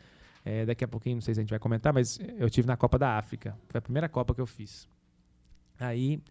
É, 0.45 0.65
daqui 0.65 0.83
a 0.83 0.87
pouquinho, 0.87 1.15
não 1.15 1.21
sei 1.21 1.33
se 1.33 1.39
a 1.39 1.43
gente 1.43 1.49
vai 1.49 1.59
comentar, 1.59 1.93
mas 1.93 2.19
eu 2.37 2.49
tive 2.49 2.67
na 2.67 2.77
Copa 2.77 2.97
da 2.97 3.17
África. 3.17 3.57
Foi 3.67 3.77
a 3.77 3.81
primeira 3.81 4.07
Copa 4.07 4.33
que 4.33 4.41
eu 4.41 4.47
fiz. 4.47 4.87
Aí 5.77 6.21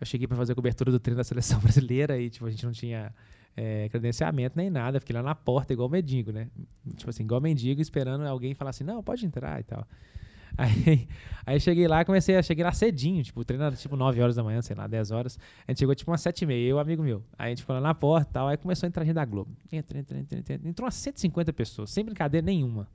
eu 0.00 0.06
cheguei 0.06 0.26
para 0.26 0.36
fazer 0.36 0.52
a 0.52 0.54
cobertura 0.54 0.90
do 0.90 0.98
treino 0.98 1.18
da 1.18 1.24
seleção 1.24 1.60
brasileira 1.60 2.18
e 2.18 2.30
tipo, 2.30 2.46
a 2.46 2.50
gente 2.50 2.64
não 2.64 2.72
tinha 2.72 3.14
é, 3.56 3.88
credenciamento 3.88 4.56
nem 4.56 4.70
nada, 4.70 4.98
fiquei 5.00 5.14
lá 5.14 5.22
na 5.22 5.34
porta 5.34 5.72
igual 5.72 5.88
mendigo, 5.88 6.32
né? 6.32 6.48
Tipo 6.96 7.10
assim, 7.10 7.24
igual 7.24 7.40
mendigo, 7.40 7.80
esperando 7.80 8.26
alguém 8.26 8.54
falar 8.54 8.70
assim, 8.70 8.84
não, 8.84 9.02
pode 9.02 9.26
entrar 9.26 9.60
e 9.60 9.64
tal. 9.64 9.86
Aí, 10.58 11.08
aí 11.46 11.60
cheguei 11.60 11.86
lá, 11.86 12.04
comecei 12.04 12.36
a 12.36 12.42
cheguei 12.42 12.64
lá 12.64 12.72
cedinho, 12.72 13.22
tipo, 13.22 13.40
o 13.40 13.44
treino 13.44 13.64
era 13.64 13.76
tipo 13.76 13.96
9 13.96 14.20
horas 14.20 14.34
da 14.34 14.42
manhã, 14.42 14.60
sei 14.60 14.74
lá, 14.74 14.88
10 14.88 15.12
horas. 15.12 15.38
A 15.66 15.70
gente 15.70 15.78
chegou 15.78 15.94
tipo 15.94 16.10
umas 16.10 16.20
7 16.20 16.42
e 16.42 16.46
meia, 16.46 16.68
eu 16.68 16.78
amigo 16.80 17.04
meu. 17.04 17.22
Aí 17.38 17.46
a 17.46 17.48
gente 17.50 17.60
ficou 17.60 17.72
lá 17.76 17.80
na 17.80 17.94
porta 17.94 18.28
e 18.28 18.32
tal, 18.32 18.48
aí 18.48 18.56
começou 18.56 18.86
a 18.86 18.88
entrar 18.88 19.04
gente 19.04 19.14
da 19.14 19.24
Globo. 19.24 19.56
Entra, 19.70 19.98
entra, 19.98 20.18
entra, 20.18 20.38
entra. 20.38 20.68
Entrou 20.68 20.84
umas 20.84 20.96
150 20.96 21.52
pessoas, 21.52 21.90
sem 21.90 22.04
brincadeira 22.04 22.44
nenhuma. 22.44 22.88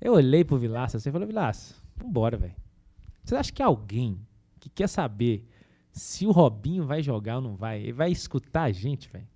Eu 0.00 0.14
olhei 0.14 0.44
pro 0.44 0.56
Vilaça 0.56 0.96
assim 0.96 1.08
e 1.08 1.12
falei, 1.12 1.26
Vilaça, 1.26 1.74
vambora, 1.96 2.36
velho. 2.36 2.54
Você 3.24 3.34
acha 3.34 3.52
que 3.52 3.62
alguém 3.62 4.20
que 4.60 4.70
quer 4.70 4.88
saber 4.88 5.44
se 5.94 6.26
o 6.26 6.32
Robinho 6.32 6.84
vai 6.84 7.00
jogar 7.00 7.36
ou 7.36 7.40
não 7.40 7.54
vai. 7.54 7.80
Ele 7.80 7.92
vai 7.92 8.10
escutar 8.10 8.64
a 8.64 8.72
gente, 8.72 9.08
velho. 9.08 9.28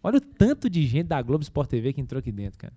Olha 0.00 0.18
o 0.18 0.20
tanto 0.20 0.70
de 0.70 0.86
gente 0.86 1.08
da 1.08 1.20
Globo 1.20 1.42
Sport 1.42 1.68
TV 1.68 1.92
que 1.92 2.00
entrou 2.00 2.20
aqui 2.20 2.30
dentro, 2.30 2.56
cara. 2.56 2.72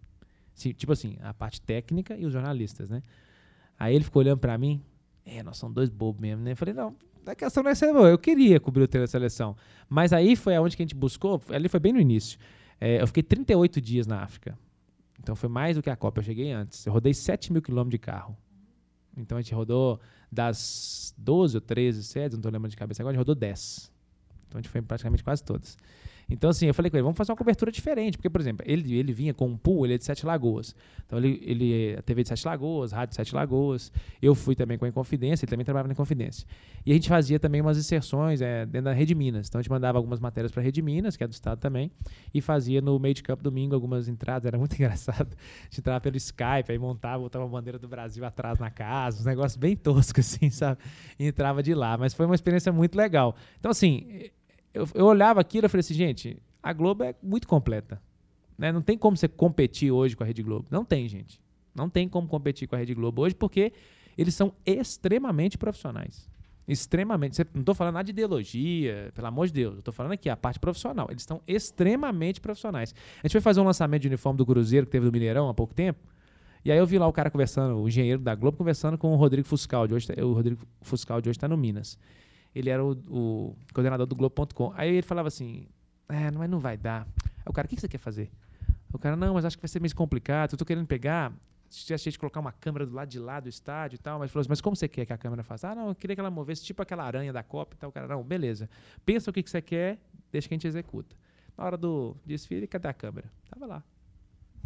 tipo 0.55 0.91
assim, 0.91 1.17
a 1.21 1.31
parte 1.31 1.61
técnica 1.61 2.17
e 2.17 2.25
os 2.25 2.33
jornalistas, 2.33 2.89
né? 2.89 3.03
Aí 3.77 3.93
ele 3.93 4.03
ficou 4.03 4.23
olhando 4.23 4.39
para 4.39 4.57
mim. 4.57 4.81
É, 5.23 5.43
nós 5.43 5.57
somos 5.57 5.75
dois 5.75 5.87
bobos 5.87 6.19
mesmo, 6.19 6.43
né? 6.43 6.53
Eu 6.53 6.57
falei, 6.57 6.73
não, 6.73 6.95
a 7.23 7.35
questão 7.35 7.61
não 7.61 7.69
é 7.69 7.75
ser 7.75 7.93
Eu 7.93 8.17
queria 8.17 8.59
cobrir 8.59 8.81
o 8.81 8.87
treino 8.87 9.05
da 9.05 9.11
seleção. 9.11 9.55
Mas 9.87 10.13
aí 10.13 10.35
foi 10.35 10.55
aonde 10.55 10.75
que 10.75 10.81
a 10.81 10.85
gente 10.85 10.95
buscou. 10.95 11.39
Ali 11.49 11.69
foi 11.69 11.79
bem 11.79 11.93
no 11.93 11.99
início. 11.99 12.39
É, 12.79 13.03
eu 13.03 13.05
fiquei 13.05 13.21
38 13.21 13.79
dias 13.79 14.07
na 14.07 14.23
África. 14.23 14.57
Então 15.19 15.35
foi 15.35 15.47
mais 15.47 15.75
do 15.75 15.83
que 15.83 15.91
a 15.91 15.95
Copa, 15.95 16.21
eu 16.21 16.23
cheguei 16.23 16.51
antes. 16.51 16.83
Eu 16.87 16.93
rodei 16.93 17.13
7 17.13 17.53
mil 17.53 17.61
quilômetros 17.61 17.91
de 17.91 17.99
carro. 17.99 18.35
Então 19.15 19.37
a 19.37 19.41
gente 19.41 19.53
rodou 19.53 19.99
das 20.31 21.13
12 21.17 21.57
ou 21.57 21.61
13 21.61 22.03
sedes, 22.03 22.33
não 22.33 22.39
estou 22.39 22.51
lembrando 22.51 22.71
de 22.71 22.77
cabeça 22.77 23.01
agora, 23.01 23.11
a 23.11 23.15
gente 23.15 23.21
rodou 23.21 23.35
10. 23.35 23.91
Então 24.47 24.59
a 24.59 24.61
gente 24.61 24.69
foi 24.69 24.81
praticamente 24.81 25.23
quase 25.23 25.43
todas. 25.43 25.77
Então, 26.31 26.49
assim, 26.49 26.67
eu 26.67 26.73
falei 26.73 26.89
com 26.89 26.97
ele, 26.97 27.03
vamos 27.03 27.17
fazer 27.17 27.31
uma 27.31 27.37
cobertura 27.37 27.71
diferente. 27.71 28.17
Porque, 28.17 28.29
por 28.29 28.39
exemplo, 28.39 28.65
ele, 28.67 28.97
ele 28.97 29.11
vinha 29.11 29.33
com 29.33 29.47
um 29.47 29.57
pool, 29.57 29.85
ele 29.85 29.95
é 29.95 29.97
de 29.97 30.05
Sete 30.05 30.25
Lagoas. 30.25 30.73
Então, 31.05 31.19
ele, 31.19 31.41
ele 31.43 31.95
a 31.97 32.01
TV 32.01 32.23
de 32.23 32.29
Sete 32.29 32.45
Lagoas, 32.45 32.91
Rádio 32.91 33.15
Sete 33.15 33.35
Lagoas. 33.35 33.91
Eu 34.21 34.33
fui 34.33 34.55
também 34.55 34.77
com 34.77 34.85
a 34.85 34.87
Inconfidência, 34.87 35.43
ele 35.43 35.49
também 35.49 35.65
trabalhava 35.65 35.89
na 35.89 35.93
Inconfidência. 35.93 36.47
E 36.85 36.91
a 36.91 36.93
gente 36.93 37.09
fazia 37.09 37.39
também 37.39 37.59
umas 37.59 37.77
inserções 37.77 38.41
é, 38.41 38.65
dentro 38.65 38.85
da 38.85 38.93
Rede 38.93 39.13
Minas. 39.13 39.47
Então, 39.47 39.59
a 39.59 39.61
gente 39.61 39.69
mandava 39.69 39.97
algumas 39.97 40.19
matérias 40.19 40.51
para 40.51 40.61
a 40.61 40.63
Rede 40.63 40.81
Minas, 40.81 41.17
que 41.17 41.23
é 41.23 41.27
do 41.27 41.33
Estado 41.33 41.59
também, 41.59 41.91
e 42.33 42.39
fazia 42.39 42.81
no 42.81 42.97
meio 42.97 43.13
de 43.13 43.23
campo 43.23 43.43
domingo 43.43 43.75
algumas 43.75 44.07
entradas. 44.07 44.45
Era 44.45 44.57
muito 44.57 44.73
engraçado. 44.79 45.35
A 45.35 45.63
gente 45.65 45.79
entrava 45.79 45.99
pelo 45.99 46.15
Skype, 46.15 46.69
aí 46.69 46.79
montava, 46.79 47.23
botava 47.23 47.45
a 47.45 47.47
bandeira 47.47 47.77
do 47.77 47.87
Brasil 47.87 48.23
atrás 48.23 48.57
na 48.57 48.71
casa, 48.71 49.21
um 49.21 49.25
negócio 49.25 49.59
bem 49.59 49.75
tosco, 49.75 50.19
assim, 50.19 50.49
sabe? 50.49 50.79
E 51.19 51.27
entrava 51.27 51.61
de 51.61 51.73
lá. 51.73 51.97
Mas 51.97 52.13
foi 52.13 52.25
uma 52.25 52.35
experiência 52.35 52.71
muito 52.71 52.95
legal. 52.95 53.35
Então, 53.59 53.71
assim, 53.71 54.31
eu, 54.73 54.87
eu 54.93 55.05
olhava 55.05 55.41
aquilo 55.41 55.65
e 55.65 55.69
falei 55.69 55.81
assim, 55.81 55.93
gente, 55.93 56.37
a 56.61 56.73
Globo 56.73 57.03
é 57.03 57.15
muito 57.21 57.47
completa. 57.47 58.01
Né? 58.57 58.71
Não 58.71 58.81
tem 58.81 58.97
como 58.97 59.17
você 59.17 59.27
competir 59.27 59.91
hoje 59.91 60.15
com 60.15 60.23
a 60.23 60.27
Rede 60.27 60.43
Globo. 60.43 60.67
Não 60.69 60.85
tem, 60.85 61.07
gente. 61.07 61.41
Não 61.73 61.89
tem 61.89 62.07
como 62.07 62.27
competir 62.27 62.67
com 62.67 62.75
a 62.75 62.77
Rede 62.77 62.93
Globo 62.93 63.21
hoje 63.21 63.35
porque 63.35 63.73
eles 64.17 64.35
são 64.35 64.53
extremamente 64.65 65.57
profissionais. 65.57 66.29
Extremamente. 66.67 67.39
Não 67.53 67.61
estou 67.61 67.73
falando 67.73 67.95
nada 67.95 68.05
de 68.05 68.11
ideologia, 68.11 69.11
pelo 69.15 69.27
amor 69.27 69.47
de 69.47 69.53
Deus. 69.53 69.79
Estou 69.79 69.93
falando 69.93 70.11
aqui 70.11 70.29
a 70.29 70.37
parte 70.37 70.59
profissional. 70.59 71.07
Eles 71.09 71.23
estão 71.23 71.41
extremamente 71.47 72.39
profissionais. 72.39 72.93
A 73.17 73.27
gente 73.27 73.31
foi 73.31 73.41
fazer 73.41 73.59
um 73.59 73.65
lançamento 73.65 74.03
de 74.03 74.07
uniforme 74.07 74.37
do 74.37 74.45
Cruzeiro 74.45 74.85
que 74.85 74.91
teve 74.91 75.05
do 75.05 75.11
Mineirão 75.11 75.49
há 75.49 75.53
pouco 75.53 75.73
tempo. 75.73 75.99
E 76.63 76.71
aí 76.71 76.77
eu 76.77 76.85
vi 76.85 76.99
lá 76.99 77.07
o 77.07 77.13
cara 77.13 77.31
conversando, 77.31 77.75
o 77.77 77.87
engenheiro 77.87 78.21
da 78.21 78.35
Globo, 78.35 78.57
conversando 78.57 78.97
com 78.97 79.11
o 79.11 79.15
Rodrigo 79.15 79.47
Fuscal. 79.47 79.87
Hoje, 79.91 80.07
tá, 80.07 80.23
o 80.23 80.33
Rodrigo 80.33 80.61
Fuscal 80.81 81.19
de 81.19 81.29
hoje 81.29 81.37
está 81.37 81.47
no 81.47 81.57
Minas. 81.57 81.97
Ele 82.53 82.69
era 82.69 82.83
o, 82.83 82.91
o 83.07 83.55
coordenador 83.73 84.05
do 84.05 84.15
Globo.com. 84.15 84.73
Aí 84.75 84.89
ele 84.89 85.01
falava 85.01 85.27
assim: 85.27 85.67
é, 86.09 86.29
mas 86.31 86.49
não 86.49 86.59
vai 86.59 86.77
dar. 86.77 87.07
Aí 87.23 87.43
o 87.47 87.53
cara, 87.53 87.65
o 87.65 87.69
que, 87.69 87.79
você 87.79 87.87
quer 87.87 87.97
fazer? 87.97 88.29
O 88.91 88.99
cara, 88.99 89.15
não, 89.15 89.33
mas 89.33 89.45
acho 89.45 89.57
que 89.57 89.61
vai 89.61 89.69
ser 89.69 89.79
meio 89.79 89.95
complicado. 89.95 90.53
Eu 90.53 90.57
tô 90.57 90.65
querendo 90.65 90.85
pegar. 90.85 91.31
Se 91.69 91.93
a 91.93 91.97
gente 91.97 92.19
colocar 92.19 92.41
uma 92.41 92.51
câmera 92.51 92.85
do 92.85 92.93
lado 92.93 93.07
de 93.07 93.17
lá 93.17 93.39
do 93.39 93.47
estádio 93.47 93.95
e 93.95 93.97
tal, 93.97 94.19
mas 94.19 94.29
falou 94.29 94.41
assim, 94.41 94.49
mas 94.49 94.59
como 94.59 94.75
você 94.75 94.89
quer 94.89 95.05
que 95.05 95.13
a 95.13 95.17
câmera 95.17 95.41
faça? 95.41 95.69
Ah, 95.69 95.75
não, 95.75 95.87
eu 95.87 95.95
queria 95.95 96.13
que 96.13 96.19
ela 96.19 96.29
movesse 96.29 96.65
tipo 96.65 96.81
aquela 96.81 97.05
aranha 97.05 97.31
da 97.31 97.43
Copa 97.43 97.75
e 97.75 97.77
tal. 97.77 97.89
O 97.89 97.93
cara, 97.93 98.09
não, 98.09 98.21
beleza. 98.21 98.69
Pensa 99.05 99.29
o 99.29 99.33
que, 99.33 99.41
que 99.41 99.49
você 99.49 99.61
quer, 99.61 99.97
deixa 100.29 100.49
que 100.49 100.53
a 100.53 100.57
gente 100.57 100.67
executa. 100.67 101.15
Na 101.57 101.63
hora 101.63 101.77
do 101.77 102.17
desfile, 102.25 102.67
cadê 102.67 102.89
a 102.89 102.93
câmera? 102.93 103.31
Tava 103.49 103.65
lá. 103.65 103.83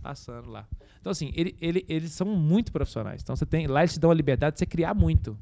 Passando 0.01 0.49
lá. 0.49 0.67
Então, 0.99 1.11
assim, 1.11 1.31
ele, 1.35 1.55
ele, 1.61 1.85
eles 1.87 2.11
são 2.11 2.25
muito 2.25 2.71
profissionais. 2.71 3.21
Então, 3.21 3.35
você 3.35 3.45
tem. 3.45 3.67
Lá 3.67 3.81
eles 3.81 3.93
te 3.93 3.99
dão 3.99 4.09
a 4.09 4.13
liberdade 4.13 4.55
de 4.55 4.59
você 4.59 4.65
criar 4.65 4.95
muito. 4.95 5.37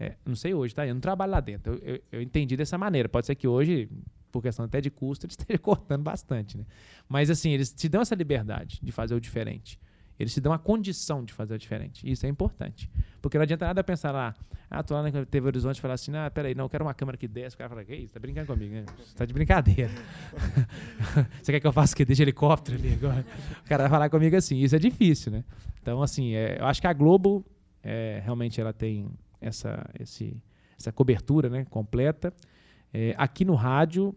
É, 0.00 0.14
não 0.24 0.34
sei 0.34 0.54
hoje, 0.54 0.74
tá? 0.74 0.86
Eu 0.86 0.94
não 0.94 1.00
trabalho 1.00 1.30
lá 1.30 1.40
dentro. 1.40 1.74
Eu, 1.74 1.94
eu, 1.94 2.02
eu, 2.10 2.22
entendi 2.22 2.56
dessa 2.56 2.78
maneira. 2.78 3.06
Pode 3.06 3.26
ser 3.26 3.34
que 3.34 3.46
hoje 3.46 3.86
por 4.32 4.40
questão 4.40 4.64
até 4.64 4.80
de 4.80 4.90
custo, 4.90 5.26
eles 5.26 5.36
estejam 5.38 5.60
cortando 5.62 6.02
bastante, 6.02 6.56
né? 6.56 6.64
Mas 7.08 7.28
assim, 7.28 7.50
eles 7.50 7.70
te 7.72 7.88
dão 7.88 8.00
essa 8.00 8.14
liberdade 8.14 8.78
de 8.82 8.92
fazer 8.92 9.14
o 9.14 9.20
diferente. 9.20 9.78
Eles 10.18 10.34
te 10.34 10.40
dão 10.40 10.52
a 10.52 10.58
condição 10.58 11.24
de 11.24 11.32
fazer 11.32 11.54
o 11.54 11.58
diferente. 11.58 12.08
Isso 12.10 12.26
é 12.26 12.28
importante. 12.28 12.90
Porque 13.22 13.38
não 13.38 13.42
adianta 13.42 13.66
nada 13.66 13.82
pensar 13.82 14.12
lá, 14.12 14.34
ah, 14.70 14.82
tô 14.82 14.92
lá 14.92 15.02
na 15.02 15.24
TV 15.24 15.46
Horizonte 15.46 15.78
e 15.78 15.80
falar 15.80 15.94
assim, 15.94 16.14
ah, 16.14 16.30
peraí, 16.30 16.54
não, 16.54 16.66
eu 16.66 16.68
quero 16.68 16.84
uma 16.84 16.92
câmera 16.92 17.16
que 17.16 17.26
desce. 17.26 17.54
O 17.54 17.58
cara 17.58 17.70
fala, 17.70 17.84
que 17.84 17.94
isso? 17.94 18.12
Tá 18.12 18.20
brincando 18.20 18.46
comigo, 18.46 18.74
né? 18.74 18.84
Você 18.98 19.16
tá 19.16 19.24
de 19.24 19.32
brincadeira. 19.32 19.90
Você 21.42 21.52
quer 21.52 21.60
que 21.60 21.66
eu 21.66 21.72
faça 21.72 21.94
o 21.94 21.96
quê? 21.96 22.04
Deixa 22.04 22.22
helicóptero 22.22 22.78
ali 22.78 22.92
agora? 22.92 23.24
O 23.64 23.68
cara 23.68 23.84
vai 23.84 23.90
falar 23.90 24.10
comigo 24.10 24.36
assim. 24.36 24.58
Isso 24.58 24.76
é 24.76 24.78
difícil, 24.78 25.32
né? 25.32 25.42
Então, 25.80 26.02
assim, 26.02 26.34
é, 26.34 26.58
eu 26.60 26.66
acho 26.66 26.82
que 26.82 26.86
a 26.86 26.92
Globo, 26.92 27.42
é, 27.82 28.20
realmente, 28.22 28.60
ela 28.60 28.74
tem 28.74 29.08
essa, 29.40 29.88
esse, 29.98 30.42
essa 30.78 30.92
cobertura 30.92 31.48
né, 31.48 31.64
completa. 31.64 32.32
É, 32.92 33.14
aqui 33.16 33.44
no 33.44 33.54
rádio, 33.54 34.14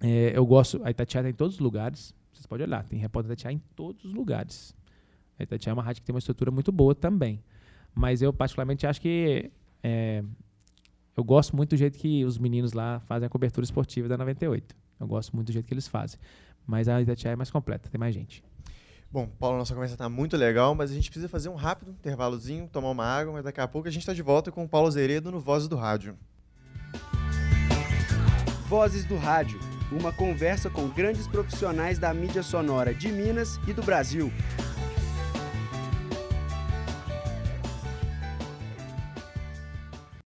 é, 0.00 0.32
eu 0.36 0.44
gosto. 0.44 0.80
A 0.84 0.90
Itatiaia 0.90 1.22
está 1.22 1.30
em 1.30 1.34
todos 1.34 1.54
os 1.54 1.60
lugares. 1.60 2.14
Vocês 2.32 2.46
podem 2.46 2.66
olhar, 2.66 2.84
tem 2.84 2.98
repórter 2.98 3.32
Itatiaia 3.32 3.54
em 3.54 3.62
todos 3.74 4.04
os 4.04 4.12
lugares. 4.12 4.74
A 5.38 5.42
Itatiaia 5.42 5.72
é 5.72 5.74
uma 5.74 5.82
rádio 5.82 6.02
que 6.02 6.06
tem 6.06 6.14
uma 6.14 6.18
estrutura 6.18 6.50
muito 6.50 6.72
boa 6.72 6.94
também. 6.94 7.42
Mas 7.94 8.22
eu, 8.22 8.32
particularmente, 8.32 8.86
acho 8.86 9.00
que. 9.00 9.50
É, 9.82 10.22
eu 11.16 11.24
gosto 11.24 11.56
muito 11.56 11.70
do 11.70 11.76
jeito 11.76 11.98
que 11.98 12.24
os 12.26 12.36
meninos 12.36 12.74
lá 12.74 13.00
fazem 13.00 13.26
a 13.26 13.30
cobertura 13.30 13.64
esportiva 13.64 14.06
da 14.06 14.18
98. 14.18 14.76
Eu 15.00 15.06
gosto 15.06 15.34
muito 15.34 15.46
do 15.46 15.52
jeito 15.52 15.66
que 15.66 15.72
eles 15.72 15.88
fazem. 15.88 16.20
Mas 16.66 16.88
a 16.88 17.00
Itatiaia 17.00 17.32
é 17.32 17.36
mais 17.36 17.50
completa, 17.50 17.88
tem 17.88 17.98
mais 17.98 18.14
gente. 18.14 18.44
Bom, 19.16 19.26
Paulo, 19.26 19.56
nossa 19.56 19.72
conversa 19.72 19.94
está 19.94 20.10
muito 20.10 20.36
legal, 20.36 20.74
mas 20.74 20.90
a 20.90 20.94
gente 20.94 21.08
precisa 21.08 21.26
fazer 21.26 21.48
um 21.48 21.54
rápido 21.54 21.90
intervalozinho, 21.90 22.68
tomar 22.70 22.90
uma 22.90 23.06
água, 23.06 23.32
mas 23.32 23.44
daqui 23.44 23.58
a 23.58 23.66
pouco 23.66 23.88
a 23.88 23.90
gente 23.90 24.02
está 24.02 24.12
de 24.12 24.20
volta 24.20 24.52
com 24.52 24.62
o 24.62 24.68
Paulo 24.68 24.90
Zeredo 24.90 25.32
no 25.32 25.40
Vozes 25.40 25.68
do 25.68 25.74
Rádio. 25.74 26.18
Vozes 28.68 29.06
do 29.06 29.16
Rádio, 29.16 29.58
uma 29.90 30.12
conversa 30.12 30.68
com 30.68 30.86
grandes 30.88 31.26
profissionais 31.26 31.98
da 31.98 32.12
mídia 32.12 32.42
sonora 32.42 32.92
de 32.92 33.10
Minas 33.10 33.58
e 33.66 33.72
do 33.72 33.82
Brasil. 33.82 34.30